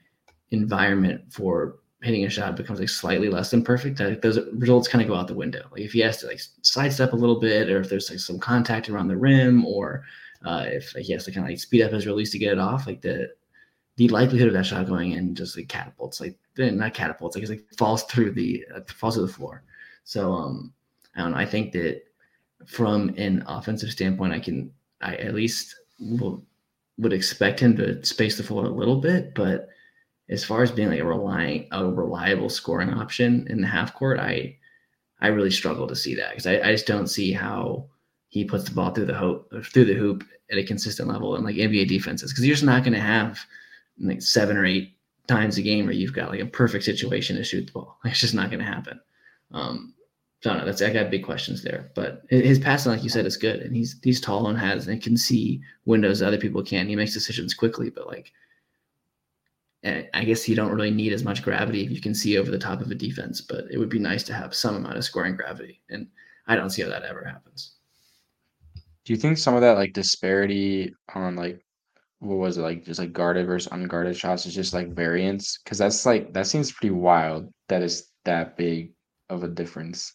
environment 0.50 1.32
for 1.32 1.78
hitting 2.02 2.24
a 2.24 2.30
shot 2.30 2.56
becomes 2.56 2.78
like 2.78 2.88
slightly 2.88 3.28
less 3.28 3.50
than 3.50 3.64
perfect, 3.64 3.98
like 3.98 4.22
those 4.22 4.38
results 4.52 4.86
kind 4.86 5.02
of 5.02 5.08
go 5.08 5.16
out 5.16 5.26
the 5.26 5.34
window. 5.34 5.66
Like 5.72 5.82
if 5.82 5.92
he 5.92 6.00
has 6.00 6.18
to 6.18 6.26
like 6.26 6.40
sidestep 6.62 7.12
a 7.12 7.16
little 7.16 7.40
bit, 7.40 7.68
or 7.68 7.80
if 7.80 7.88
there's 7.88 8.10
like 8.10 8.20
some 8.20 8.38
contact 8.38 8.88
around 8.88 9.08
the 9.08 9.16
rim, 9.16 9.64
or 9.64 10.04
uh, 10.44 10.66
if 10.68 10.94
like, 10.94 11.04
he 11.04 11.12
has 11.12 11.24
to 11.24 11.32
kind 11.32 11.44
of 11.44 11.50
like 11.50 11.58
speed 11.58 11.82
up 11.82 11.92
his 11.92 12.06
release 12.06 12.30
to 12.32 12.38
get 12.38 12.52
it 12.52 12.58
off, 12.58 12.86
like 12.86 13.00
the 13.00 13.28
the 13.96 14.08
likelihood 14.08 14.48
of 14.48 14.54
that 14.54 14.66
shot 14.66 14.86
going 14.86 15.12
in 15.12 15.34
just 15.34 15.56
like 15.56 15.68
catapults, 15.68 16.20
like 16.20 16.36
not 16.58 16.94
catapults, 16.94 17.34
like 17.34 17.42
it's 17.42 17.50
like 17.50 17.64
falls 17.76 18.04
through 18.04 18.30
the 18.30 18.64
uh, 18.74 18.80
falls 18.94 19.14
to 19.14 19.22
the 19.22 19.28
floor. 19.28 19.64
So 20.06 20.32
um, 20.32 20.72
I 21.16 21.22
don't 21.22 21.32
know. 21.32 21.36
I 21.36 21.44
think 21.44 21.72
that 21.72 22.02
from 22.66 23.12
an 23.18 23.44
offensive 23.46 23.90
standpoint, 23.90 24.32
I 24.32 24.38
can 24.38 24.72
I 25.02 25.16
at 25.16 25.34
least 25.34 25.74
will, 26.00 26.42
would 26.96 27.12
expect 27.12 27.60
him 27.60 27.76
to 27.76 28.02
space 28.04 28.36
the 28.36 28.44
floor 28.44 28.64
a 28.64 28.70
little 28.70 29.00
bit, 29.00 29.34
but 29.34 29.68
as 30.30 30.44
far 30.44 30.62
as 30.62 30.70
being 30.70 30.88
like 30.88 31.00
a 31.00 31.04
relying 31.04 31.68
a 31.72 31.84
reliable 31.84 32.48
scoring 32.48 32.90
option 32.90 33.46
in 33.50 33.60
the 33.60 33.66
half 33.66 33.94
court, 33.94 34.20
I 34.20 34.56
I 35.20 35.28
really 35.28 35.50
struggle 35.50 35.88
to 35.88 35.96
see 35.96 36.14
that 36.14 36.30
because 36.30 36.46
I, 36.46 36.60
I 36.60 36.72
just 36.72 36.86
don't 36.86 37.08
see 37.08 37.32
how 37.32 37.86
he 38.28 38.44
puts 38.44 38.64
the 38.64 38.74
ball 38.74 38.92
through 38.92 39.06
the 39.06 39.14
hoop 39.14 39.50
through 39.64 39.86
the 39.86 39.94
hoop 39.94 40.22
at 40.52 40.58
a 40.58 40.64
consistent 40.64 41.08
level 41.08 41.34
in 41.34 41.42
like 41.42 41.56
NBA 41.56 41.88
defenses 41.88 42.32
because 42.32 42.46
you're 42.46 42.54
just 42.54 42.64
not 42.64 42.84
going 42.84 42.94
to 42.94 43.00
have 43.00 43.40
like 43.98 44.22
seven 44.22 44.56
or 44.56 44.64
eight 44.64 44.96
times 45.26 45.58
a 45.58 45.62
game 45.62 45.86
where 45.86 45.94
you've 45.94 46.12
got 46.12 46.30
like 46.30 46.40
a 46.40 46.46
perfect 46.46 46.84
situation 46.84 47.34
to 47.34 47.42
shoot 47.42 47.66
the 47.66 47.72
ball. 47.72 47.98
It's 48.04 48.20
just 48.20 48.34
not 48.34 48.50
going 48.50 48.60
to 48.60 48.72
happen. 48.72 49.00
Um, 49.50 49.94
I 50.44 50.48
don't 50.48 50.58
know. 50.58 50.64
That's 50.66 50.82
I 50.82 50.92
got 50.92 51.10
big 51.10 51.24
questions 51.24 51.62
there. 51.62 51.90
But 51.94 52.22
his 52.28 52.58
passing, 52.58 52.92
like 52.92 53.02
you 53.02 53.08
said, 53.08 53.26
is 53.26 53.36
good, 53.36 53.60
and 53.60 53.74
he's 53.74 53.96
he's 54.02 54.20
tall 54.20 54.48
and 54.48 54.58
has 54.58 54.86
and 54.86 55.02
can 55.02 55.16
see 55.16 55.60
windows 55.86 56.22
other 56.22 56.38
people 56.38 56.62
can. 56.62 56.88
He 56.88 56.96
makes 56.96 57.14
decisions 57.14 57.54
quickly, 57.54 57.90
but 57.90 58.06
like, 58.06 58.32
eh, 59.82 60.04
I 60.12 60.24
guess 60.24 60.48
you 60.48 60.54
don't 60.54 60.72
really 60.72 60.90
need 60.90 61.12
as 61.12 61.24
much 61.24 61.42
gravity 61.42 61.84
if 61.84 61.90
you 61.90 62.00
can 62.00 62.14
see 62.14 62.38
over 62.38 62.50
the 62.50 62.58
top 62.58 62.80
of 62.80 62.90
a 62.90 62.94
defense. 62.94 63.40
But 63.40 63.64
it 63.70 63.78
would 63.78 63.88
be 63.88 63.98
nice 63.98 64.22
to 64.24 64.34
have 64.34 64.54
some 64.54 64.76
amount 64.76 64.98
of 64.98 65.04
scoring 65.04 65.36
gravity, 65.36 65.80
and 65.88 66.06
I 66.46 66.54
don't 66.54 66.70
see 66.70 66.82
how 66.82 66.90
that 66.90 67.04
ever 67.04 67.24
happens. 67.24 67.72
Do 69.04 69.12
you 69.12 69.16
think 69.18 69.38
some 69.38 69.54
of 69.54 69.62
that 69.62 69.76
like 69.76 69.92
disparity 69.94 70.92
on 71.14 71.36
like 71.36 71.64
what 72.18 72.36
was 72.36 72.58
it 72.58 72.62
like 72.62 72.84
just 72.84 73.00
like 73.00 73.12
guarded 73.12 73.46
versus 73.46 73.72
unguarded 73.72 74.16
shots 74.16 74.46
is 74.46 74.54
just 74.54 74.74
like 74.74 74.94
variance? 74.94 75.58
Because 75.62 75.78
that's 75.78 76.04
like 76.04 76.32
that 76.34 76.46
seems 76.46 76.72
pretty 76.72 76.90
wild. 76.90 77.52
That 77.68 77.82
is 77.82 78.10
that 78.24 78.56
big 78.56 78.92
of 79.30 79.42
a 79.42 79.48
difference. 79.48 80.12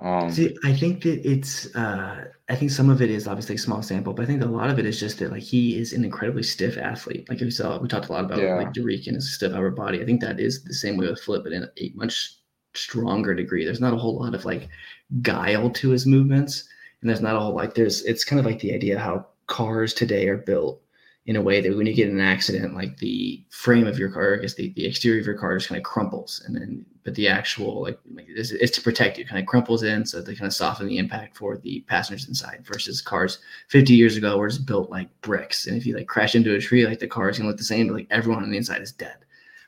Um, 0.00 0.30
See, 0.30 0.56
I 0.64 0.72
think 0.74 1.02
that 1.02 1.28
it's. 1.28 1.74
Uh, 1.74 2.24
I 2.48 2.54
think 2.54 2.70
some 2.70 2.88
of 2.88 3.02
it 3.02 3.10
is 3.10 3.26
obviously 3.26 3.56
a 3.56 3.58
small 3.58 3.82
sample, 3.82 4.12
but 4.12 4.22
I 4.22 4.26
think 4.26 4.42
a 4.42 4.46
lot 4.46 4.70
of 4.70 4.78
it 4.78 4.86
is 4.86 5.00
just 5.00 5.18
that 5.18 5.32
like 5.32 5.42
he 5.42 5.76
is 5.76 5.92
an 5.92 6.04
incredibly 6.04 6.44
stiff 6.44 6.78
athlete. 6.78 7.28
Like 7.28 7.40
we 7.40 7.50
saw, 7.50 7.78
we 7.80 7.88
talked 7.88 8.08
a 8.08 8.12
lot 8.12 8.24
about 8.24 8.38
yeah. 8.40 8.54
like 8.54 8.72
Dereck 8.72 9.06
and 9.06 9.16
his 9.16 9.34
stiff 9.34 9.52
upper 9.52 9.70
body. 9.70 10.00
I 10.00 10.04
think 10.04 10.20
that 10.20 10.38
is 10.38 10.62
the 10.62 10.74
same 10.74 10.96
way 10.96 11.08
with 11.08 11.20
Flip, 11.20 11.42
but 11.42 11.52
in 11.52 11.64
a 11.64 11.92
much 11.94 12.36
stronger 12.74 13.34
degree. 13.34 13.64
There's 13.64 13.80
not 13.80 13.92
a 13.92 13.98
whole 13.98 14.20
lot 14.20 14.34
of 14.34 14.44
like 14.44 14.68
guile 15.20 15.70
to 15.70 15.90
his 15.90 16.06
movements, 16.06 16.68
and 17.00 17.10
there's 17.10 17.20
not 17.20 17.34
a 17.34 17.40
whole 17.40 17.54
like 17.54 17.74
there's. 17.74 18.04
It's 18.04 18.24
kind 18.24 18.38
of 18.38 18.46
like 18.46 18.60
the 18.60 18.74
idea 18.74 18.98
how 19.00 19.26
cars 19.48 19.92
today 19.94 20.28
are 20.28 20.36
built 20.36 20.80
in 21.28 21.36
a 21.36 21.42
way 21.42 21.60
that 21.60 21.76
when 21.76 21.86
you 21.86 21.92
get 21.92 22.08
in 22.08 22.18
an 22.18 22.26
accident, 22.26 22.74
like 22.74 22.96
the 22.96 23.44
frame 23.50 23.86
of 23.86 23.98
your 23.98 24.08
car, 24.08 24.36
I 24.36 24.38
guess 24.38 24.54
the, 24.54 24.70
the 24.70 24.86
exterior 24.86 25.20
of 25.20 25.26
your 25.26 25.36
car 25.36 25.58
just 25.58 25.68
kind 25.68 25.76
of 25.78 25.84
crumples, 25.84 26.42
and 26.46 26.56
then 26.56 26.86
but 27.04 27.14
the 27.16 27.28
actual 27.28 27.82
like, 27.82 28.00
like 28.14 28.24
it's, 28.30 28.50
it's, 28.50 28.74
to 28.76 28.80
protect 28.80 29.18
you, 29.18 29.26
kind 29.26 29.38
of 29.38 29.46
crumples 29.46 29.82
in, 29.82 30.06
so 30.06 30.22
they 30.22 30.34
kind 30.34 30.46
of 30.46 30.54
soften 30.54 30.88
the 30.88 30.96
impact 30.96 31.36
for 31.36 31.58
the 31.58 31.80
passengers 31.80 32.28
inside. 32.28 32.64
Versus 32.64 33.02
cars 33.02 33.40
50 33.68 33.92
years 33.94 34.16
ago 34.16 34.38
were 34.38 34.48
just 34.48 34.64
built 34.64 34.88
like 34.88 35.08
bricks, 35.20 35.66
and 35.66 35.76
if 35.76 35.84
you 35.84 35.94
like 35.94 36.08
crash 36.08 36.34
into 36.34 36.54
a 36.54 36.60
tree, 36.60 36.86
like 36.86 36.98
the 36.98 37.06
car 37.06 37.28
is 37.28 37.36
gonna 37.36 37.50
look 37.50 37.58
the 37.58 37.64
same, 37.64 37.88
but 37.88 37.94
like 37.94 38.06
everyone 38.10 38.42
on 38.42 38.50
the 38.50 38.56
inside 38.56 38.80
is 38.80 38.92
dead. 38.92 39.18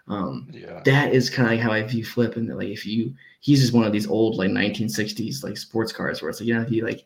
Um, 0.08 0.48
yeah. 0.50 0.80
That 0.86 1.12
is 1.12 1.28
kind 1.28 1.46
of 1.46 1.52
like 1.52 1.60
how 1.60 1.72
I 1.72 1.82
view 1.82 2.06
Flip, 2.06 2.36
and 2.36 2.48
like 2.56 2.68
if 2.68 2.86
you 2.86 3.14
he's 3.40 3.60
just 3.60 3.74
one 3.74 3.84
of 3.84 3.92
these 3.92 4.08
old 4.08 4.36
like 4.36 4.48
1960s 4.48 5.44
like 5.44 5.58
sports 5.58 5.92
cars 5.92 6.22
where 6.22 6.30
it's 6.30 6.40
like 6.40 6.48
you 6.48 6.54
know 6.54 6.62
if 6.62 6.70
you 6.70 6.86
like 6.86 7.04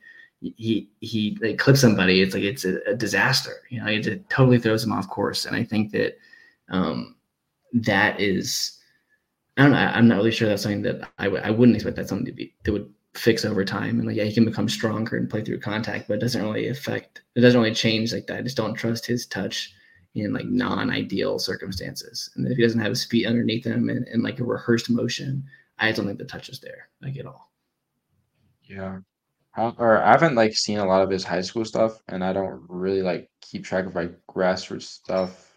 he 0.57 0.91
he 1.01 1.39
like 1.41 1.59
clips 1.59 1.81
somebody, 1.81 2.21
it's 2.21 2.35
like 2.35 2.43
it's 2.43 2.65
a, 2.65 2.79
a 2.87 2.95
disaster. 2.95 3.63
You 3.71 3.81
know, 3.81 3.91
it, 3.91 4.07
it, 4.07 4.29
totally 4.31 4.59
throws 4.59 4.85
him 4.85 4.93
off 4.93 5.09
course. 5.09 5.47
And 5.47 5.57
I 5.57 5.65
think 5.65 5.93
that 5.93 6.19
um, 6.69 7.17
that 7.73 8.21
is, 8.21 8.79
I 9.57 9.63
don't 9.63 9.73
know. 9.73 9.79
I'm 9.79 10.09
not 10.09 10.17
really 10.17 10.31
sure 10.31 10.49
that's 10.49 10.63
something 10.63 10.83
that 10.83 11.09
I 11.19 11.25
w- 11.25 11.43
I 11.43 11.51
wouldn't 11.51 11.77
expect 11.77 11.97
that 11.97 12.09
something 12.09 12.27
to 12.27 12.33
be 12.33 12.55
that 12.65 12.73
would 12.73 12.93
fix 13.15 13.45
over 13.45 13.65
time. 13.65 13.99
And 13.99 14.07
like, 14.07 14.17
yeah, 14.17 14.25
he 14.25 14.35
can 14.35 14.45
become 14.45 14.69
stronger 14.69 15.17
and 15.17 15.31
play 15.31 15.43
through 15.43 15.61
contact, 15.61 16.09
but 16.09 16.15
it 16.15 16.21
doesn't 16.21 16.43
really 16.43 16.69
affect. 16.69 17.23
It 17.37 17.41
doesn't 17.41 17.61
really 17.61 17.75
change 17.75 18.13
like 18.13 18.27
that. 18.27 18.39
I 18.39 18.43
just 18.43 18.57
don't 18.57 18.75
trust 18.75 19.07
his 19.07 19.27
touch 19.27 19.73
in 20.15 20.33
like 20.33 20.47
non-ideal 20.47 21.39
circumstances. 21.39 22.31
And 22.37 22.47
if 22.47 22.57
he 22.57 22.63
doesn't 22.63 22.81
have 22.81 22.91
his 22.91 23.05
feet 23.05 23.27
underneath 23.27 23.65
him 23.65 23.89
and, 23.89 24.07
and 24.09 24.23
like 24.23 24.41
a 24.41 24.45
rehearsed 24.45 24.91
motion, 24.91 25.45
I 25.79 25.91
don't 25.93 26.07
think 26.07 26.19
the 26.19 26.25
touch 26.25 26.49
is 26.49 26.61
there 26.61 26.89
like 27.03 27.17
at 27.17 27.27
all. 27.27 27.51
Yeah, 28.63 28.99
or 29.57 30.03
I 30.03 30.11
haven't 30.11 30.35
like 30.35 30.55
seen 30.55 30.79
a 30.79 30.87
lot 30.87 31.03
of 31.03 31.11
his 31.11 31.25
high 31.25 31.41
school 31.41 31.65
stuff, 31.65 32.01
and 32.09 32.25
I 32.25 32.33
don't 32.33 32.63
really 32.69 33.03
like 33.03 33.31
keep 33.41 33.65
track 33.65 33.87
of 33.87 33.95
like 33.95 34.15
grassroots 34.29 34.83
stuff 34.83 35.53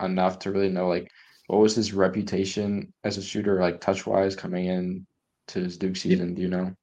enough 0.00 0.38
to 0.40 0.50
really 0.50 0.68
know 0.68 0.88
like 0.88 1.10
what 1.48 1.60
was 1.60 1.74
his 1.74 1.92
reputation 1.92 2.92
as 3.04 3.18
a 3.18 3.22
shooter, 3.22 3.60
like 3.60 3.80
touch 3.80 4.06
wise, 4.06 4.34
coming 4.34 4.66
in 4.66 5.06
to 5.48 5.60
his 5.60 5.76
Duke 5.76 5.96
season. 5.96 6.34
Do 6.34 6.42
you 6.42 6.48
know? 6.48 6.74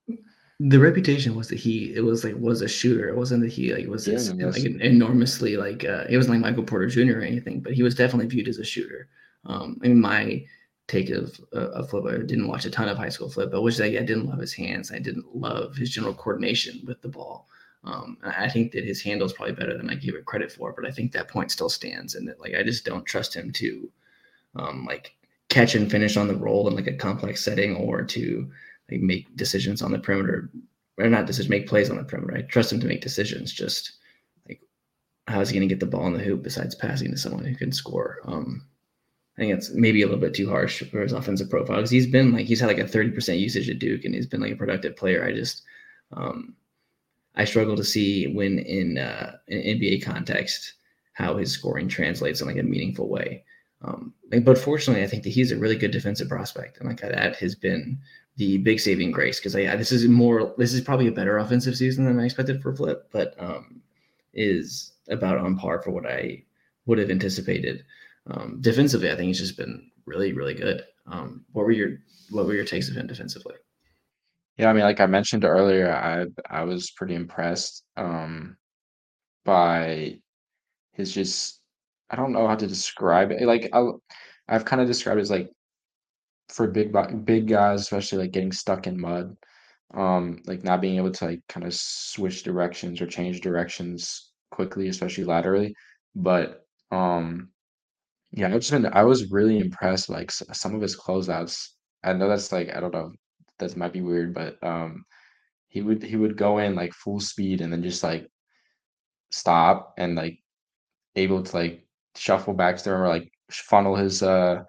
The 0.59 0.79
reputation 0.79 1.35
was 1.35 1.49
that 1.49 1.59
he 1.59 1.93
it 1.95 2.01
was 2.01 2.23
like 2.23 2.35
was 2.37 2.61
a 2.61 2.67
shooter. 2.67 3.09
It 3.09 3.17
wasn't 3.17 3.41
that 3.41 3.51
he 3.51 3.73
like 3.73 3.87
was 3.87 4.05
this, 4.05 4.31
like 4.31 4.63
enormously 4.63 5.57
like 5.57 5.83
uh, 5.83 6.05
it 6.07 6.17
wasn't 6.17 6.35
like 6.35 6.51
Michael 6.51 6.63
Porter 6.63 6.87
Jr. 6.87 7.19
or 7.19 7.21
anything, 7.21 7.59
but 7.59 7.73
he 7.73 7.83
was 7.83 7.95
definitely 7.95 8.27
viewed 8.27 8.47
as 8.47 8.59
a 8.59 8.63
shooter. 8.63 9.09
Um, 9.45 9.79
I 9.83 9.87
mean, 9.87 9.99
my 9.99 10.45
take 10.93 11.09
of 11.09 11.39
a 11.51 11.83
flip. 11.85 12.05
I 12.05 12.17
didn't 12.17 12.47
watch 12.47 12.65
a 12.65 12.71
ton 12.71 12.87
of 12.87 12.97
high 12.97 13.09
school 13.09 13.29
flip, 13.29 13.51
but 13.51 13.61
which 13.63 13.81
I, 13.81 13.85
I 13.85 14.03
didn't 14.03 14.27
love 14.27 14.39
his 14.39 14.53
hands. 14.53 14.91
I 14.91 14.99
didn't 14.99 15.35
love 15.35 15.75
his 15.75 15.89
general 15.89 16.13
coordination 16.13 16.81
with 16.85 17.01
the 17.01 17.09
ball. 17.09 17.47
Um, 17.83 18.17
I 18.23 18.49
think 18.49 18.71
that 18.71 18.85
his 18.85 19.01
handle 19.01 19.25
is 19.25 19.33
probably 19.33 19.55
better 19.55 19.75
than 19.75 19.89
I 19.89 19.95
give 19.95 20.15
it 20.15 20.25
credit 20.25 20.51
for, 20.51 20.71
but 20.71 20.85
I 20.85 20.91
think 20.91 21.11
that 21.11 21.27
point 21.27 21.51
still 21.51 21.69
stands, 21.69 22.15
and 22.15 22.27
that 22.27 22.39
like 22.39 22.55
I 22.55 22.63
just 22.63 22.85
don't 22.85 23.05
trust 23.05 23.35
him 23.35 23.51
to 23.53 23.91
um, 24.55 24.85
like 24.85 25.15
catch 25.49 25.75
and 25.75 25.91
finish 25.91 26.15
on 26.15 26.27
the 26.27 26.35
roll 26.35 26.67
in 26.67 26.75
like 26.75 26.87
a 26.87 26.93
complex 26.93 27.43
setting 27.43 27.75
or 27.75 28.03
to 28.03 28.49
like 28.89 29.01
make 29.01 29.35
decisions 29.35 29.81
on 29.81 29.91
the 29.91 29.99
perimeter 29.99 30.49
or 30.97 31.09
not 31.09 31.25
decisions 31.25 31.49
make 31.49 31.67
plays 31.67 31.89
on 31.89 31.97
the 31.97 32.03
perimeter. 32.03 32.37
I 32.37 32.41
trust 32.43 32.71
him 32.71 32.79
to 32.79 32.87
make 32.87 33.01
decisions. 33.01 33.51
Just 33.51 33.93
like 34.47 34.61
how 35.27 35.41
is 35.41 35.49
he 35.49 35.57
going 35.57 35.67
to 35.67 35.73
get 35.73 35.79
the 35.79 35.85
ball 35.85 36.07
in 36.07 36.13
the 36.13 36.23
hoop 36.23 36.43
besides 36.43 36.75
passing 36.75 37.11
to 37.11 37.17
someone 37.17 37.43
who 37.43 37.55
can 37.55 37.71
score? 37.71 38.19
Um, 38.25 38.65
I 39.37 39.41
think 39.41 39.53
it's 39.53 39.71
maybe 39.71 40.01
a 40.03 40.05
little 40.05 40.21
bit 40.21 40.35
too 40.35 40.49
harsh 40.49 40.83
for 40.91 41.01
his 41.01 41.11
offensive 41.11 41.49
profile 41.49 41.77
because 41.77 41.89
he's 41.89 42.07
been 42.07 42.33
like 42.33 42.45
he's 42.45 42.59
had 42.59 42.67
like 42.67 42.77
a 42.77 42.83
30% 42.83 43.39
usage 43.39 43.69
at 43.69 43.79
Duke 43.79 44.05
and 44.05 44.13
he's 44.13 44.27
been 44.27 44.41
like 44.41 44.51
a 44.51 44.57
productive 44.57 44.95
player. 44.95 45.25
I 45.25 45.33
just 45.33 45.63
um, 46.11 46.55
I 47.35 47.45
struggle 47.45 47.75
to 47.75 47.83
see 47.83 48.27
when 48.27 48.59
in 48.59 48.99
uh, 48.99 49.37
an 49.47 49.57
NBA 49.57 50.03
context 50.03 50.73
how 51.13 51.37
his 51.37 51.51
scoring 51.51 51.87
translates 51.87 52.41
in 52.41 52.47
like 52.47 52.57
a 52.57 52.63
meaningful 52.63 53.09
way. 53.09 53.43
Um, 53.81 54.13
but 54.43 54.57
fortunately, 54.57 55.03
I 55.03 55.07
think 55.07 55.23
that 55.23 55.29
he's 55.31 55.51
a 55.51 55.57
really 55.57 55.75
good 55.75 55.91
defensive 55.91 56.29
prospect, 56.29 56.79
and 56.79 56.87
like 56.87 57.01
that 57.01 57.35
has 57.37 57.53
been 57.55 57.99
the 58.37 58.57
big 58.59 58.79
saving 58.79 59.11
grace 59.11 59.39
because 59.39 59.55
yeah, 59.55 59.75
this 59.75 59.91
is 59.91 60.07
more 60.07 60.53
this 60.57 60.73
is 60.73 60.81
probably 60.81 61.07
a 61.07 61.11
better 61.11 61.37
offensive 61.37 61.75
season 61.75 62.05
than 62.05 62.19
I 62.19 62.25
expected 62.25 62.61
for 62.61 62.75
Flip, 62.75 63.09
but 63.11 63.35
um, 63.39 63.81
is 64.33 64.93
about 65.09 65.37
on 65.37 65.57
par 65.57 65.81
for 65.81 65.91
what 65.91 66.05
I 66.05 66.43
would 66.85 66.97
have 66.97 67.09
anticipated. 67.11 67.83
Um, 68.29 68.57
defensively, 68.61 69.11
I 69.11 69.15
think 69.15 69.27
he's 69.27 69.39
just 69.39 69.57
been 69.57 69.91
really, 70.05 70.33
really 70.33 70.53
good. 70.53 70.83
Um, 71.07 71.45
what 71.51 71.65
were 71.65 71.71
your 71.71 71.97
what 72.29 72.45
were 72.45 72.53
your 72.53 72.65
takes 72.65 72.89
of 72.89 72.95
him 72.95 73.07
defensively? 73.07 73.55
Yeah, 74.57 74.69
I 74.69 74.73
mean, 74.73 74.83
like 74.83 74.99
I 74.99 75.07
mentioned 75.07 75.43
earlier, 75.45 75.91
I 75.93 76.25
I 76.49 76.63
was 76.63 76.91
pretty 76.91 77.15
impressed 77.15 77.83
um, 77.97 78.57
by 79.45 80.19
his 80.93 81.11
just 81.11 81.59
I 82.09 82.15
don't 82.15 82.31
know 82.31 82.47
how 82.47 82.55
to 82.55 82.67
describe 82.67 83.31
it. 83.31 83.41
Like 83.43 83.69
I 83.73 83.83
I've 84.47 84.65
kind 84.65 84.81
of 84.81 84.87
described 84.87 85.19
it 85.19 85.23
as 85.23 85.31
like 85.31 85.49
for 86.49 86.67
big 86.67 86.95
big 87.25 87.47
guys, 87.47 87.81
especially 87.81 88.19
like 88.19 88.31
getting 88.31 88.51
stuck 88.51 88.87
in 88.87 88.99
mud, 88.99 89.35
um, 89.93 90.41
like 90.45 90.63
not 90.63 90.81
being 90.81 90.97
able 90.97 91.11
to 91.11 91.25
like 91.25 91.41
kind 91.49 91.65
of 91.65 91.73
switch 91.73 92.43
directions 92.43 93.01
or 93.01 93.07
change 93.07 93.41
directions 93.41 94.31
quickly, 94.51 94.87
especially 94.89 95.23
laterally. 95.23 95.75
But 96.15 96.65
um, 96.91 97.49
yeah, 98.33 98.47
I've 98.47 98.53
just 98.61 98.71
been 98.71 98.87
I 98.87 99.03
was 99.03 99.31
really 99.31 99.59
impressed, 99.59 100.09
like, 100.09 100.31
some 100.31 100.75
of 100.75 100.81
his 100.81 100.97
closeouts. 100.99 101.69
I 102.03 102.13
know 102.13 102.29
that's, 102.29 102.51
like, 102.51 102.75
I 102.75 102.79
don't 102.79 102.93
know, 102.93 103.11
that 103.59 103.77
might 103.77 103.93
be 103.93 104.01
weird, 104.01 104.33
but, 104.33 104.57
um, 104.63 105.05
he 105.69 105.81
would 105.83 106.03
he 106.03 106.17
would 106.17 106.37
go 106.37 106.59
in, 106.59 106.75
like, 106.75 106.93
full 106.93 107.19
speed 107.21 107.61
and 107.61 107.73
then 107.73 107.83
just, 107.83 108.03
like, 108.03 108.29
stop 109.31 109.93
and, 109.97 110.15
like, 110.15 110.39
able 111.15 111.43
to, 111.43 111.55
like, 111.57 111.85
shuffle 112.17 112.53
back 112.53 112.77
to 112.77 112.85
them 112.85 113.01
or, 113.01 113.09
like, 113.09 113.31
funnel 113.51 113.95
his, 113.95 114.23
uh 114.23 114.63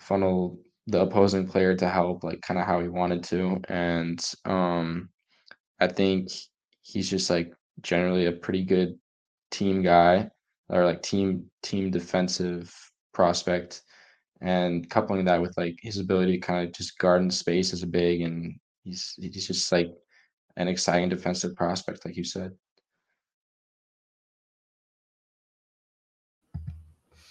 funnel 0.00 0.58
the 0.88 1.00
opposing 1.02 1.46
player 1.48 1.76
to 1.76 1.88
help, 1.88 2.24
like, 2.24 2.42
kinda 2.42 2.64
how 2.64 2.80
he 2.80 2.88
wanted 2.88 3.24
to, 3.24 3.60
and, 3.68 4.24
um, 4.46 5.10
I 5.80 5.88
think 5.88 6.30
he's 6.82 7.10
just, 7.10 7.30
like, 7.30 7.52
generally 7.82 8.26
a 8.26 8.32
pretty 8.32 8.64
good 8.64 8.98
team 9.52 9.82
guy 9.82 10.30
or, 10.70 10.84
like, 10.86 11.02
team 11.02 11.50
team 11.62 11.90
defensive 11.92 12.74
prospect 13.14 13.82
and 14.40 14.88
coupling 14.90 15.24
that 15.24 15.40
with 15.40 15.56
like 15.56 15.78
his 15.80 15.98
ability 15.98 16.32
to 16.32 16.46
kind 16.46 16.66
of 16.66 16.74
just 16.74 16.98
guard 16.98 17.22
in 17.22 17.30
space 17.30 17.72
as 17.72 17.82
a 17.82 17.86
big 17.86 18.20
and 18.20 18.58
he's 18.82 19.14
he's 19.18 19.46
just 19.46 19.72
like 19.72 19.92
an 20.56 20.68
exciting 20.68 21.08
defensive 21.08 21.56
prospect 21.56 22.04
like 22.04 22.16
you 22.16 22.24
said. 22.24 22.52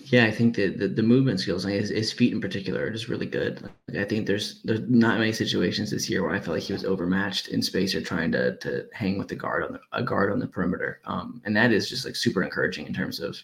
Yeah 0.05 0.25
i 0.25 0.31
think 0.31 0.55
that 0.55 0.79
the, 0.79 0.87
the 0.87 1.03
movement 1.03 1.39
skills 1.39 1.63
his, 1.63 1.89
his 1.89 2.11
feet 2.11 2.33
in 2.33 2.41
particular 2.41 2.85
are 2.85 2.89
just 2.89 3.07
really 3.07 3.25
good. 3.25 3.61
Like, 3.61 3.97
i 3.97 4.03
think 4.03 4.25
there's 4.25 4.61
there's 4.63 4.81
not 4.89 5.19
many 5.19 5.31
situations 5.31 5.91
this 5.91 6.09
year 6.09 6.23
where 6.23 6.33
i 6.33 6.39
felt 6.39 6.55
like 6.55 6.63
he 6.63 6.73
was 6.73 6.83
overmatched 6.83 7.49
in 7.49 7.61
space 7.61 7.93
or 7.93 8.01
trying 8.01 8.31
to 8.31 8.57
to 8.57 8.85
hang 8.93 9.17
with 9.17 9.27
the 9.27 9.35
guard 9.35 9.63
on 9.63 9.73
the, 9.73 9.79
a 9.91 10.03
guard 10.03 10.31
on 10.31 10.39
the 10.39 10.47
perimeter. 10.47 10.99
Um, 11.05 11.41
and 11.45 11.55
that 11.55 11.71
is 11.71 11.87
just 11.87 12.05
like 12.05 12.15
super 12.15 12.43
encouraging 12.43 12.87
in 12.87 12.93
terms 12.93 13.19
of 13.19 13.37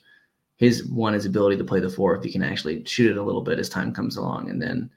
his 0.60 0.86
one 0.88 1.14
his 1.14 1.26
ability 1.26 1.58
to 1.58 1.64
play 1.64 1.80
the 1.80 1.90
four 1.90 2.16
if 2.16 2.24
he 2.24 2.32
can 2.32 2.44
actually 2.44 2.84
shoot 2.86 3.10
it 3.10 3.18
a 3.18 3.24
little 3.24 3.42
bit 3.42 3.60
as 3.60 3.70
time 3.70 3.94
comes 3.94 4.18
along 4.18 4.50
and 4.50 4.62
then 4.62 4.90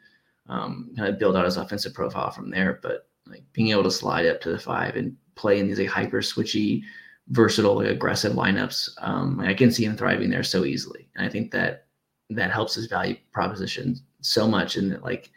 um, 0.49 0.91
kind 0.97 1.09
of 1.09 1.21
build 1.21 1.37
out 1.37 1.45
his 1.45 1.57
offensive 1.57 1.95
profile 1.95 2.33
from 2.33 2.51
there. 2.51 2.81
But 2.83 3.09
like 3.27 3.45
being 3.53 3.69
able 3.71 3.85
to 3.85 3.91
slide 3.91 4.27
up 4.27 4.41
to 4.43 4.51
the 4.51 4.59
five 4.59 4.97
and 4.97 5.17
play 5.37 5.61
in 5.61 5.69
these 5.69 5.79
like 5.79 5.89
hyper 5.89 6.21
switchy, 6.21 6.83
versatile, 7.29 7.77
like, 7.77 7.87
aggressive 7.87 8.33
lineups, 8.33 8.91
um, 8.99 9.39
I 9.41 9.55
can 9.55 9.71
see 9.71 9.85
him 9.85 9.97
thriving 9.97 10.31
there 10.31 10.43
so 10.43 10.65
easily. 10.65 11.09
And 11.15 11.25
I 11.25 11.31
think 11.31 11.53
that 11.53 11.87
that 12.31 12.51
helps 12.51 12.75
his 12.75 12.87
value 12.87 13.17
proposition 13.33 13.97
so 14.21 14.49
much. 14.49 14.75
And 14.75 15.01
like 15.03 15.31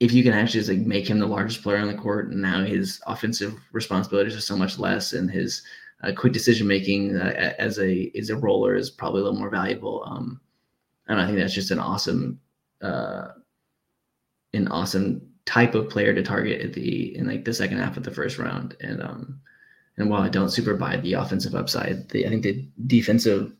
if 0.00 0.12
you 0.12 0.24
can 0.24 0.32
actually 0.32 0.60
just 0.60 0.70
like 0.70 0.78
make 0.80 1.08
him 1.08 1.20
the 1.20 1.26
largest 1.26 1.62
player 1.62 1.78
on 1.78 1.86
the 1.86 1.94
court, 1.94 2.30
and 2.30 2.42
now 2.42 2.64
his 2.64 3.00
offensive 3.06 3.54
responsibilities 3.70 4.34
are 4.34 4.40
so 4.40 4.56
much 4.56 4.78
less, 4.78 5.12
and 5.12 5.30
his 5.30 5.62
uh, 6.02 6.12
quick 6.16 6.32
decision 6.32 6.66
making 6.66 7.16
uh, 7.16 7.54
as 7.58 7.78
a 7.78 8.10
as 8.16 8.30
a 8.30 8.36
roller 8.36 8.74
is 8.74 8.90
probably 8.90 9.20
a 9.20 9.24
little 9.24 9.38
more 9.38 9.50
valuable. 9.50 10.04
Um, 10.06 10.40
and 11.08 11.20
I 11.20 11.26
think 11.26 11.38
that's 11.38 11.54
just 11.54 11.70
an 11.70 11.78
awesome, 11.78 12.40
uh, 12.82 13.28
an 14.54 14.68
awesome 14.68 15.22
type 15.44 15.74
of 15.74 15.90
player 15.90 16.14
to 16.14 16.22
target 16.22 16.62
at 16.62 16.72
the 16.72 17.16
in 17.16 17.26
like 17.26 17.44
the 17.44 17.52
second 17.52 17.78
half 17.78 17.96
of 17.96 18.04
the 18.04 18.10
first 18.10 18.38
round. 18.38 18.76
And 18.80 19.02
um, 19.02 19.40
and 19.96 20.08
while 20.08 20.22
I 20.22 20.28
don't 20.28 20.50
super 20.50 20.74
buy 20.74 20.96
the 20.96 21.14
offensive 21.14 21.54
upside, 21.54 22.08
the, 22.08 22.26
I 22.26 22.30
think 22.30 22.44
the 22.44 22.66
defensive, 22.86 23.52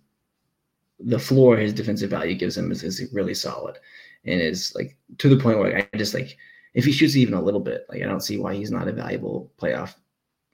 the 0.99 1.18
floor 1.18 1.56
his 1.56 1.75
defensive 1.75 2.11
value 2.11 2.35
gives 2.35 2.56
him 2.56 2.70
is, 2.73 2.82
is 2.82 3.12
really 3.12 3.35
solid, 3.35 3.76
and 4.25 4.40
is 4.40 4.75
like 4.75 4.97
to 5.18 5.28
the 5.28 5.42
point 5.42 5.59
where 5.59 5.76
I 5.76 5.99
just 5.99 6.14
like 6.14 6.38
if 6.73 6.85
he 6.85 6.92
shoots 6.92 7.16
even 7.16 7.35
a 7.35 7.42
little 7.42 7.61
bit, 7.61 7.85
like 7.90 8.02
I 8.02 8.06
don't 8.06 8.23
see 8.23 8.38
why 8.38 8.54
he's 8.54 8.70
not 8.70 8.88
a 8.88 8.92
valuable 8.92 9.52
playoff 9.61 9.97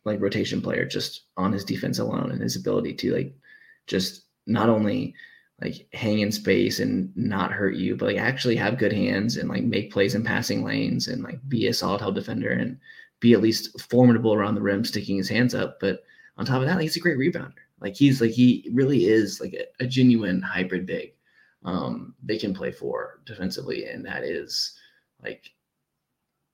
like 0.06 0.20
rotation 0.20 0.62
player 0.62 0.86
just 0.86 1.22
on 1.36 1.52
his 1.52 1.64
defense 1.64 1.98
alone 1.98 2.30
and 2.30 2.40
his 2.40 2.56
ability 2.56 2.94
to 2.94 3.12
like 3.12 3.34
just 3.86 4.22
not 4.46 4.68
only 4.68 5.14
like 5.60 5.88
hang 5.92 6.20
in 6.20 6.30
space 6.30 6.80
and 6.80 7.14
not 7.16 7.50
hurt 7.50 7.74
you, 7.76 7.96
but 7.96 8.06
like 8.06 8.18
actually 8.18 8.56
have 8.56 8.78
good 8.78 8.92
hands 8.92 9.36
and 9.36 9.48
like 9.48 9.64
make 9.64 9.92
plays 9.92 10.14
in 10.14 10.22
passing 10.22 10.62
lanes 10.62 11.08
and 11.08 11.22
like 11.22 11.40
be 11.48 11.66
a 11.66 11.74
solid 11.74 12.00
help 12.00 12.14
defender 12.14 12.50
and 12.50 12.78
be 13.20 13.32
at 13.32 13.40
least 13.40 13.78
formidable 13.90 14.32
around 14.32 14.54
the 14.54 14.62
rim, 14.62 14.84
sticking 14.84 15.16
his 15.16 15.28
hands 15.28 15.54
up. 15.54 15.80
But 15.80 16.04
on 16.36 16.44
top 16.44 16.60
of 16.60 16.68
that, 16.68 16.76
like, 16.76 16.82
he's 16.82 16.96
a 16.96 17.00
great 17.00 17.18
rebounder. 17.18 17.54
Like 17.80 17.96
he's 17.96 18.20
like 18.20 18.30
he 18.30 18.68
really 18.72 19.06
is 19.06 19.40
like 19.40 19.54
a, 19.54 19.84
a 19.84 19.86
genuine 19.86 20.40
hybrid 20.40 20.86
big. 20.86 21.14
Um, 21.64 22.14
they 22.22 22.38
can 22.38 22.54
play 22.54 22.70
four 22.70 23.20
defensively, 23.26 23.86
and 23.86 24.04
that 24.06 24.22
is 24.22 24.78
like 25.22 25.50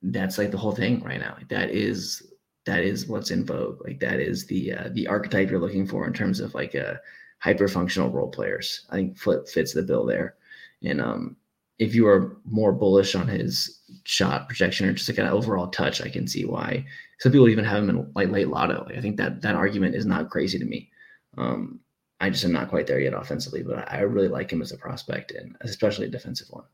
that's 0.02 0.38
like 0.38 0.50
the 0.50 0.58
whole 0.58 0.72
thing 0.72 1.00
right 1.02 1.20
now. 1.20 1.34
Like 1.36 1.48
that 1.48 1.70
is 1.70 2.31
that 2.64 2.84
is 2.84 3.06
what's 3.06 3.30
in 3.30 3.44
vogue. 3.44 3.84
Like 3.84 4.00
that 4.00 4.20
is 4.20 4.46
the 4.46 4.72
uh, 4.72 4.88
the 4.92 5.06
archetype 5.06 5.50
you're 5.50 5.60
looking 5.60 5.86
for 5.86 6.06
in 6.06 6.12
terms 6.12 6.40
of 6.40 6.54
like 6.54 6.74
a 6.74 7.00
hyper 7.38 7.68
functional 7.68 8.10
role 8.10 8.30
players. 8.30 8.86
I 8.90 8.96
think 8.96 9.18
Flip 9.18 9.48
fits 9.48 9.72
the 9.74 9.82
bill 9.82 10.06
there. 10.06 10.36
And 10.84 11.00
um, 11.00 11.36
if 11.78 11.94
you 11.94 12.06
are 12.06 12.36
more 12.44 12.72
bullish 12.72 13.14
on 13.14 13.26
his 13.26 13.80
shot 14.04 14.48
projection 14.48 14.88
or 14.88 14.92
just 14.92 15.08
like 15.08 15.18
an 15.18 15.26
overall 15.26 15.68
touch, 15.68 16.00
I 16.00 16.08
can 16.08 16.28
see 16.28 16.44
why 16.44 16.86
some 17.18 17.32
people 17.32 17.48
even 17.48 17.64
have 17.64 17.82
him 17.82 17.90
in 17.90 18.10
like 18.14 18.30
late 18.30 18.48
lotto. 18.48 18.84
Like, 18.86 18.96
I 18.96 19.00
think 19.00 19.16
that 19.16 19.42
that 19.42 19.56
argument 19.56 19.96
is 19.96 20.06
not 20.06 20.30
crazy 20.30 20.58
to 20.58 20.64
me. 20.64 20.90
Um, 21.36 21.80
I 22.20 22.30
just 22.30 22.44
am 22.44 22.52
not 22.52 22.68
quite 22.68 22.86
there 22.86 23.00
yet 23.00 23.14
offensively, 23.14 23.64
but 23.64 23.92
I 23.92 24.00
really 24.02 24.28
like 24.28 24.52
him 24.52 24.62
as 24.62 24.70
a 24.70 24.76
prospect 24.76 25.32
and 25.32 25.56
especially 25.62 26.06
a 26.06 26.10
defensive 26.10 26.46
one. 26.50 26.64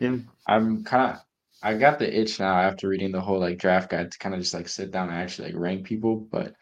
Yeah, 0.00 0.16
I'm 0.46 0.84
kind 0.84 1.12
of 1.12 1.22
I 1.62 1.74
got 1.74 1.98
the 1.98 2.20
itch 2.20 2.40
now 2.40 2.58
after 2.58 2.88
reading 2.88 3.12
the 3.12 3.20
whole 3.20 3.38
like 3.38 3.58
draft 3.58 3.90
guide 3.90 4.12
to 4.12 4.18
kind 4.18 4.34
of 4.34 4.40
just 4.40 4.54
like 4.54 4.68
sit 4.68 4.90
down 4.90 5.08
and 5.08 5.18
actually 5.18 5.52
like 5.52 5.60
rank 5.60 5.84
people, 5.84 6.16
but 6.16 6.54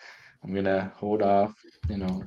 I'm 0.45 0.55
gonna 0.55 0.93
hold 0.97 1.23
off. 1.23 1.55
You 1.89 1.99
know. 1.99 2.25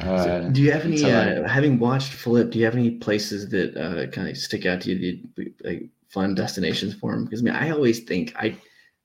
Uh, 0.00 0.24
so 0.24 0.50
do 0.50 0.60
you 0.62 0.72
have 0.72 0.84
any? 0.84 1.02
Uh, 1.04 1.44
I... 1.44 1.48
having 1.48 1.78
watched 1.78 2.12
Flip, 2.12 2.50
do 2.50 2.58
you 2.58 2.64
have 2.64 2.74
any 2.74 2.92
places 2.92 3.48
that 3.50 3.76
uh, 3.76 4.10
kind 4.10 4.28
of 4.28 4.36
stick 4.36 4.66
out 4.66 4.80
to 4.82 4.92
you, 4.92 5.20
the 5.36 5.52
like 5.64 5.88
fun 6.08 6.34
destinations 6.34 6.94
for 6.94 7.14
him? 7.14 7.24
Because 7.24 7.40
I 7.40 7.44
mean, 7.44 7.54
I 7.54 7.70
always 7.70 8.00
think 8.00 8.34
I 8.36 8.56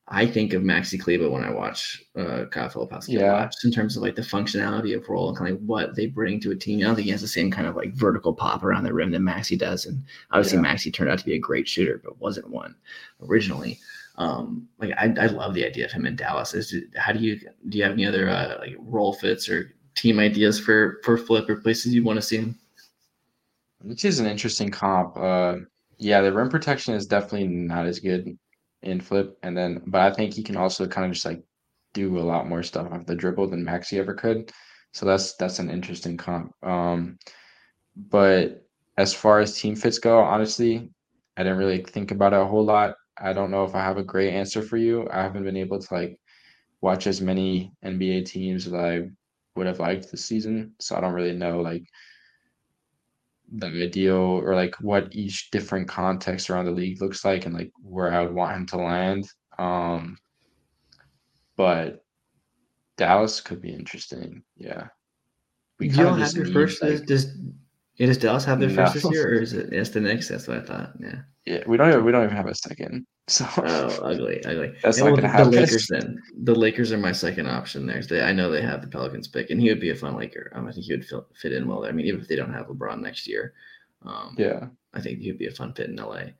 I 0.09 0.25
think 0.25 0.53
of 0.53 0.63
Maxi 0.63 0.99
Kleber 0.99 1.29
when 1.29 1.45
I 1.45 1.49
watch 1.49 2.03
uh, 2.17 2.45
Kyle 2.51 2.69
Filipowski 2.69 3.19
yeah. 3.19 3.45
just 3.45 3.63
in 3.63 3.71
terms 3.71 3.95
of 3.95 4.03
like 4.03 4.15
the 4.15 4.21
functionality 4.21 4.95
of 4.95 5.07
role 5.07 5.29
and 5.29 5.37
kind 5.37 5.51
of 5.51 5.61
like 5.61 5.65
what 5.65 5.95
they 5.95 6.07
bring 6.07 6.41
to 6.41 6.51
a 6.51 6.55
team. 6.55 6.79
I 6.79 6.83
don't 6.83 6.95
think 6.95 7.05
he 7.05 7.11
has 7.11 7.21
the 7.21 7.27
same 7.27 7.49
kind 7.49 7.67
of 7.67 7.77
like 7.77 7.93
vertical 7.93 8.33
pop 8.33 8.63
around 8.63 8.83
the 8.83 8.93
rim 8.93 9.11
that 9.11 9.21
Maxi 9.21 9.57
does. 9.57 9.85
And 9.85 10.03
obviously, 10.31 10.57
yeah. 10.57 10.65
Maxi 10.65 10.93
turned 10.93 11.09
out 11.09 11.19
to 11.19 11.25
be 11.25 11.35
a 11.35 11.39
great 11.39 11.69
shooter, 11.69 12.01
but 12.03 12.19
wasn't 12.19 12.49
one 12.49 12.75
originally. 13.21 13.79
Um, 14.17 14.67
like 14.77 14.91
I, 14.97 15.13
I 15.17 15.27
love 15.27 15.53
the 15.53 15.65
idea 15.65 15.85
of 15.85 15.91
him 15.91 16.05
in 16.05 16.17
Dallas. 16.17 16.53
Is 16.53 16.75
how 16.97 17.13
do 17.13 17.19
you 17.19 17.39
do 17.69 17.77
you 17.77 17.83
have 17.83 17.93
any 17.93 18.05
other 18.05 18.29
uh, 18.29 18.57
like 18.59 18.75
role 18.79 19.13
fits 19.13 19.47
or 19.47 19.73
team 19.95 20.19
ideas 20.19 20.59
for 20.59 20.99
for 21.03 21.17
Flip 21.17 21.49
or 21.49 21.55
places 21.55 21.93
you 21.93 22.03
want 22.03 22.17
to 22.17 22.21
see 22.21 22.37
him? 22.37 22.59
Which 23.81 24.03
is 24.03 24.19
an 24.19 24.27
interesting 24.27 24.69
comp. 24.69 25.17
Uh, 25.17 25.55
yeah, 25.97 26.21
the 26.21 26.33
rim 26.33 26.49
protection 26.49 26.93
is 26.93 27.07
definitely 27.07 27.47
not 27.47 27.85
as 27.85 27.99
good 27.99 28.37
in 28.83 29.01
flip, 29.01 29.37
and 29.43 29.57
then 29.57 29.81
but 29.87 30.01
I 30.01 30.13
think 30.13 30.33
he 30.33 30.43
can 30.43 30.57
also 30.57 30.87
kind 30.87 31.05
of 31.05 31.13
just 31.13 31.25
like 31.25 31.41
do 31.93 32.17
a 32.17 32.21
lot 32.21 32.47
more 32.47 32.63
stuff 32.63 32.91
off 32.91 33.05
the 33.05 33.15
dribble 33.15 33.49
than 33.49 33.65
Maxi 33.65 33.99
ever 33.99 34.13
could. 34.13 34.51
So 34.93 35.05
that's 35.05 35.35
that's 35.35 35.59
an 35.59 35.69
interesting 35.69 36.17
comp. 36.17 36.53
Um, 36.63 37.17
but 37.95 38.65
as 38.97 39.13
far 39.13 39.39
as 39.39 39.59
team 39.59 39.75
fits 39.75 39.99
go, 39.99 40.19
honestly, 40.19 40.89
I 41.37 41.43
didn't 41.43 41.57
really 41.57 41.83
think 41.83 42.11
about 42.11 42.33
it 42.33 42.39
a 42.39 42.45
whole 42.45 42.65
lot. 42.65 42.95
I 43.17 43.33
don't 43.33 43.51
know 43.51 43.63
if 43.63 43.75
I 43.75 43.81
have 43.81 43.97
a 43.97 44.03
great 44.03 44.33
answer 44.33 44.61
for 44.61 44.77
you. 44.77 45.07
I 45.11 45.21
haven't 45.21 45.43
been 45.43 45.57
able 45.57 45.79
to 45.79 45.93
like 45.93 46.17
watch 46.81 47.07
as 47.07 47.21
many 47.21 47.71
NBA 47.85 48.25
teams 48.25 48.67
as 48.67 48.73
I 48.73 49.09
would 49.55 49.67
have 49.67 49.79
liked 49.79 50.11
this 50.11 50.25
season, 50.25 50.73
so 50.79 50.95
I 50.95 51.01
don't 51.01 51.13
really 51.13 51.35
know 51.35 51.61
like 51.61 51.83
the 53.55 53.67
ideal 53.67 54.15
or 54.15 54.55
like 54.55 54.75
what 54.81 55.13
each 55.13 55.51
different 55.51 55.87
context 55.87 56.49
around 56.49 56.65
the 56.65 56.71
league 56.71 57.01
looks 57.01 57.23
like 57.23 57.45
and 57.45 57.53
like 57.53 57.71
where 57.81 58.11
I 58.13 58.23
would 58.23 58.33
want 58.33 58.55
him 58.55 58.65
to 58.67 58.77
land. 58.77 59.29
Um, 59.59 60.17
but 61.55 62.03
Dallas 62.97 63.41
could 63.41 63.61
be 63.61 63.71
interesting. 63.73 64.43
Yeah. 64.57 64.87
We 65.79 65.89
you 65.89 65.97
don't 65.97 66.19
have 66.19 66.33
your 66.33 66.47
first. 66.47 66.81
Like, 66.81 67.05
does, 67.05 67.37
does 67.97 68.17
Dallas 68.17 68.45
have 68.45 68.59
their 68.59 68.69
no. 68.69 68.75
first 68.75 68.95
this 68.95 69.11
year, 69.11 69.29
or 69.29 69.33
is 69.41 69.53
it? 69.53 69.71
It's 69.71 69.91
the 69.91 70.01
next. 70.01 70.29
That's 70.29 70.47
what 70.47 70.57
I 70.57 70.61
thought. 70.61 70.93
Yeah. 70.99 71.21
Yeah, 71.45 71.63
we 71.67 71.77
don't. 71.77 71.89
Even, 71.89 72.05
we 72.05 72.11
don't 72.11 72.23
even 72.23 72.35
have 72.35 72.47
a 72.47 72.55
second. 72.55 73.05
So 73.29 73.47
oh, 73.55 73.87
ugly, 74.03 74.43
ugly. 74.43 74.73
That's 74.83 74.97
and 74.97 75.05
not 75.05 75.13
well, 75.13 75.21
gonna 75.21 75.29
happen. 75.29 75.51
The 75.51 75.61
Lakers 75.61 75.87
then. 75.87 76.21
The 76.43 76.55
Lakers 76.55 76.91
are 76.91 76.97
my 76.97 77.13
second 77.13 77.47
option. 77.47 77.85
There, 77.85 78.01
they, 78.01 78.21
I 78.21 78.33
know 78.33 78.51
they 78.51 78.61
have 78.61 78.81
the 78.81 78.87
Pelicans 78.87 79.29
pick, 79.29 79.49
and 79.49 79.61
he 79.61 79.69
would 79.69 79.79
be 79.79 79.91
a 79.91 79.95
fun 79.95 80.17
Laker. 80.17 80.51
Um, 80.53 80.67
I 80.67 80.73
think 80.73 80.87
he 80.87 80.91
would 80.91 81.05
fit, 81.05 81.23
fit 81.33 81.53
in 81.53 81.65
well 81.65 81.79
there. 81.79 81.89
I 81.89 81.93
mean, 81.93 82.05
even 82.05 82.19
if 82.19 82.27
they 82.27 82.35
don't 82.35 82.51
have 82.51 82.67
LeBron 82.67 82.99
next 82.99 83.25
year, 83.25 83.53
um, 84.05 84.35
yeah, 84.37 84.67
I 84.93 84.99
think 84.99 85.19
he 85.19 85.31
would 85.31 85.39
be 85.39 85.47
a 85.47 85.51
fun 85.51 85.71
fit 85.71 85.89
in 85.89 85.95
LA. 85.95 86.33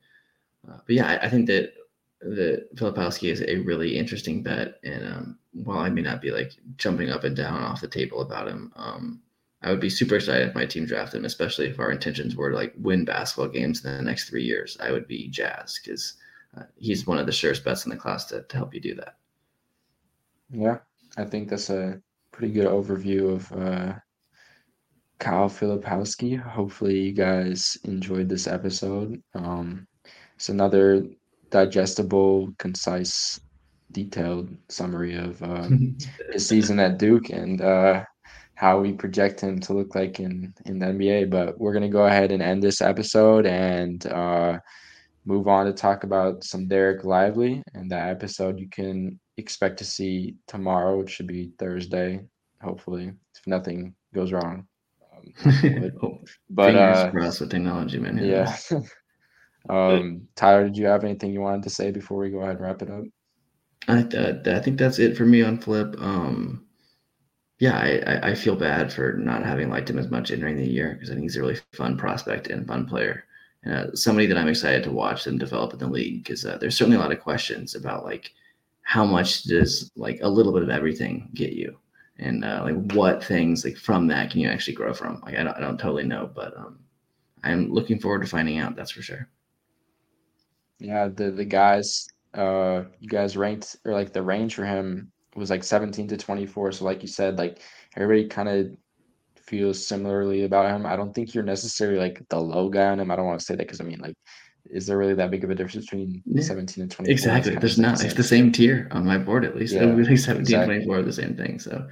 Uh, 0.68 0.76
but 0.86 0.90
yeah, 0.90 1.06
I, 1.06 1.24
I, 1.24 1.30
think 1.30 1.46
that 1.46 1.72
that 2.20 2.76
Filipowski 2.76 3.32
is 3.32 3.40
a 3.40 3.56
really 3.60 3.96
interesting 3.96 4.42
bet, 4.42 4.78
and 4.84 5.06
um, 5.06 5.38
while 5.52 5.78
I 5.78 5.88
may 5.88 6.02
not 6.02 6.20
be 6.20 6.32
like 6.32 6.52
jumping 6.76 7.08
up 7.08 7.24
and 7.24 7.34
down 7.34 7.62
off 7.62 7.80
the 7.80 7.88
table 7.88 8.20
about 8.20 8.46
him, 8.46 8.74
um, 8.76 9.22
I 9.64 9.70
would 9.70 9.80
be 9.80 9.88
super 9.88 10.16
excited 10.16 10.46
if 10.46 10.54
my 10.54 10.66
team 10.66 10.84
drafted 10.84 11.18
him, 11.18 11.24
especially 11.24 11.68
if 11.68 11.80
our 11.80 11.90
intentions 11.90 12.36
were 12.36 12.50
to 12.50 12.56
like 12.56 12.74
win 12.76 13.06
basketball 13.06 13.48
games 13.48 13.82
in 13.82 13.96
the 13.96 14.02
next 14.02 14.28
three 14.28 14.44
years. 14.44 14.76
I 14.78 14.92
would 14.92 15.08
be 15.08 15.28
jazzed 15.28 15.80
because 15.82 16.14
uh, 16.56 16.64
he's 16.76 17.06
one 17.06 17.18
of 17.18 17.24
the 17.24 17.32
surest 17.32 17.64
bets 17.64 17.86
in 17.86 17.90
the 17.90 17.96
class 17.96 18.26
to, 18.26 18.42
to 18.42 18.56
help 18.58 18.74
you 18.74 18.80
do 18.80 18.94
that. 18.96 19.16
Yeah, 20.50 20.78
I 21.16 21.24
think 21.24 21.48
that's 21.48 21.70
a 21.70 21.98
pretty 22.30 22.52
good 22.52 22.66
overview 22.66 23.32
of 23.34 23.52
uh, 23.52 23.94
Kyle 25.18 25.48
Filipowski. 25.48 26.38
Hopefully, 26.38 27.00
you 27.00 27.12
guys 27.12 27.78
enjoyed 27.84 28.28
this 28.28 28.46
episode. 28.46 29.22
Um, 29.34 29.86
it's 30.36 30.50
another 30.50 31.06
digestible, 31.48 32.52
concise, 32.58 33.40
detailed 33.92 34.54
summary 34.68 35.14
of 35.14 35.42
um, 35.42 35.96
his 36.32 36.46
season 36.46 36.78
at 36.80 36.98
Duke 36.98 37.30
and 37.30 37.62
uh, 37.62 38.04
how 38.54 38.80
we 38.80 38.92
project 38.92 39.40
him 39.40 39.58
to 39.60 39.72
look 39.72 39.94
like 39.94 40.20
in 40.20 40.54
in 40.66 40.78
the 40.78 40.86
NBA. 40.86 41.30
But 41.30 41.58
we're 41.58 41.72
gonna 41.72 41.88
go 41.88 42.06
ahead 42.06 42.32
and 42.32 42.42
end 42.42 42.62
this 42.62 42.80
episode 42.80 43.46
and 43.46 44.06
uh, 44.06 44.58
move 45.24 45.48
on 45.48 45.66
to 45.66 45.72
talk 45.72 46.04
about 46.04 46.44
some 46.44 46.68
Dereck 46.68 47.04
Lively. 47.04 47.62
And 47.74 47.90
that 47.90 48.10
episode 48.10 48.58
you 48.58 48.68
can 48.68 49.18
expect 49.36 49.78
to 49.78 49.84
see 49.84 50.36
tomorrow, 50.46 50.98
which 50.98 51.10
should 51.10 51.26
be 51.26 51.52
Thursday, 51.58 52.20
hopefully, 52.62 53.12
if 53.36 53.46
nothing 53.46 53.94
goes 54.14 54.32
wrong. 54.32 54.66
Um, 55.44 55.92
but 56.50 56.76
uh, 56.76 57.10
crossed 57.10 57.40
with 57.40 57.50
technology, 57.50 57.98
man. 57.98 58.18
Yeah. 58.18 58.56
um, 59.68 60.28
Tyler, 60.36 60.64
did 60.64 60.76
you 60.76 60.86
have 60.86 61.04
anything 61.04 61.32
you 61.32 61.40
wanted 61.40 61.64
to 61.64 61.70
say 61.70 61.90
before 61.90 62.18
we 62.18 62.30
go 62.30 62.40
ahead 62.40 62.56
and 62.56 62.60
wrap 62.60 62.82
it 62.82 62.90
up? 62.90 63.04
I, 63.86 64.00
uh, 64.16 64.56
I 64.56 64.60
think 64.60 64.78
that's 64.78 64.98
it 64.98 65.16
for 65.16 65.26
me 65.26 65.42
on 65.42 65.58
Flip. 65.58 65.94
Um, 65.98 66.64
yeah, 67.64 67.78
I, 67.78 68.32
I 68.32 68.34
feel 68.34 68.56
bad 68.56 68.92
for 68.92 69.14
not 69.14 69.42
having 69.42 69.70
liked 69.70 69.88
him 69.88 69.98
as 69.98 70.10
much 70.10 70.30
entering 70.30 70.56
the 70.58 70.66
year 70.66 70.92
because 70.92 71.08
I 71.08 71.14
think 71.14 71.22
he's 71.22 71.36
a 71.36 71.40
really 71.40 71.58
fun 71.72 71.96
prospect 71.96 72.48
and 72.48 72.66
fun 72.66 72.84
player. 72.84 73.24
Uh, 73.64 73.86
somebody 73.94 74.26
that 74.26 74.36
I'm 74.36 74.48
excited 74.48 74.84
to 74.84 74.90
watch 74.90 75.24
them 75.24 75.38
develop 75.38 75.72
in 75.72 75.78
the 75.78 75.86
league 75.86 76.22
because 76.22 76.44
uh, 76.44 76.58
there's 76.58 76.76
certainly 76.76 76.98
a 76.98 77.00
lot 77.00 77.10
of 77.10 77.20
questions 77.20 77.74
about 77.74 78.04
like 78.04 78.32
how 78.82 79.06
much 79.06 79.44
does 79.44 79.90
like 79.96 80.18
a 80.20 80.28
little 80.28 80.52
bit 80.52 80.62
of 80.62 80.68
everything 80.68 81.30
get 81.32 81.54
you? 81.54 81.78
And 82.18 82.44
uh, 82.44 82.60
like 82.64 82.92
what 82.92 83.24
things 83.24 83.64
like 83.64 83.78
from 83.78 84.08
that 84.08 84.30
can 84.30 84.40
you 84.40 84.48
actually 84.50 84.74
grow 84.74 84.92
from? 84.92 85.22
Like 85.22 85.36
I 85.36 85.42
don't, 85.42 85.56
I 85.56 85.60
don't 85.60 85.78
totally 85.80 86.04
know 86.04 86.30
but 86.34 86.54
um, 86.58 86.80
I'm 87.44 87.72
looking 87.72 87.98
forward 87.98 88.20
to 88.20 88.28
finding 88.28 88.58
out 88.58 88.76
that's 88.76 88.90
for 88.90 89.00
sure. 89.00 89.26
Yeah 90.80 91.08
the 91.08 91.30
the 91.30 91.46
guys 91.46 92.06
uh 92.34 92.82
you 93.00 93.08
guys 93.08 93.38
ranked 93.38 93.76
or 93.86 93.94
like 93.94 94.12
the 94.12 94.20
range 94.20 94.54
for 94.54 94.66
him 94.66 95.12
was 95.36 95.50
like 95.50 95.64
17 95.64 96.08
to 96.08 96.16
24. 96.16 96.72
So 96.72 96.84
like 96.84 97.02
you 97.02 97.08
said, 97.08 97.38
like 97.38 97.60
everybody 97.96 98.28
kind 98.28 98.48
of 98.48 98.76
feels 99.36 99.86
similarly 99.86 100.44
about 100.44 100.70
him. 100.70 100.86
I 100.86 100.96
don't 100.96 101.14
think 101.14 101.34
you're 101.34 101.44
necessarily 101.44 101.98
like 101.98 102.26
the 102.28 102.40
low 102.40 102.68
guy 102.68 102.86
on 102.86 103.00
him. 103.00 103.10
I 103.10 103.16
don't 103.16 103.26
want 103.26 103.38
to 103.40 103.44
say 103.44 103.54
that 103.54 103.66
because 103.66 103.80
I 103.80 103.84
mean 103.84 104.00
like 104.00 104.14
is 104.70 104.86
there 104.86 104.96
really 104.96 105.14
that 105.14 105.30
big 105.30 105.44
of 105.44 105.50
a 105.50 105.54
difference 105.54 105.86
between 105.86 106.22
yeah. 106.24 106.42
17 106.42 106.82
and 106.82 106.90
24? 106.90 107.12
Exactly. 107.12 107.54
There's 107.56 107.78
not. 107.78 108.02
It's 108.02 108.14
the 108.14 108.22
same 108.22 108.50
tier 108.50 108.88
on 108.92 109.04
my 109.04 109.18
board 109.18 109.44
at 109.44 109.56
least. 109.56 109.74
Yeah, 109.74 109.84
really 109.84 110.16
17, 110.16 110.40
exactly. 110.40 110.76
24 110.76 110.96
are 110.96 111.02
the 111.02 111.12
same 111.12 111.36
thing. 111.36 111.58
So 111.58 111.86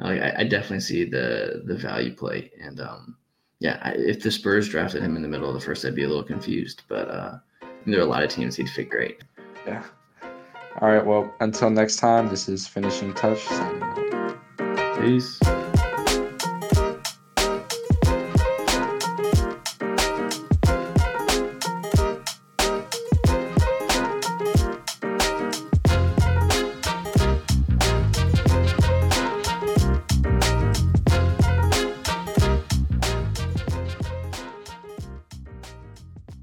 like 0.00 0.20
I, 0.20 0.34
I, 0.38 0.44
definitely 0.44 0.80
see 0.80 1.04
the 1.04 1.62
the 1.66 1.76
value 1.76 2.14
play. 2.14 2.50
And 2.60 2.80
um 2.80 3.16
yeah, 3.60 3.78
I, 3.82 3.92
if 3.92 4.22
the 4.22 4.30
Spurs 4.30 4.68
drafted 4.68 5.02
him 5.02 5.16
in 5.16 5.22
the 5.22 5.28
middle 5.28 5.48
of 5.48 5.54
the 5.54 5.60
first, 5.60 5.84
I'd 5.84 5.94
be 5.94 6.04
a 6.04 6.08
little 6.08 6.24
confused. 6.24 6.82
But 6.88 7.08
uh 7.08 7.38
there 7.86 8.00
are 8.00 8.02
a 8.02 8.06
lot 8.06 8.24
of 8.24 8.30
teams 8.30 8.56
he'd 8.56 8.68
fit 8.68 8.90
great. 8.90 9.22
Yeah. 9.64 9.84
All 10.80 10.88
right. 10.88 11.04
Well, 11.04 11.34
until 11.40 11.70
next 11.70 11.96
time, 11.96 12.28
this 12.28 12.48
is 12.48 12.66
Finishing 12.66 13.14
Touch. 13.14 13.46
Peace. 15.00 15.40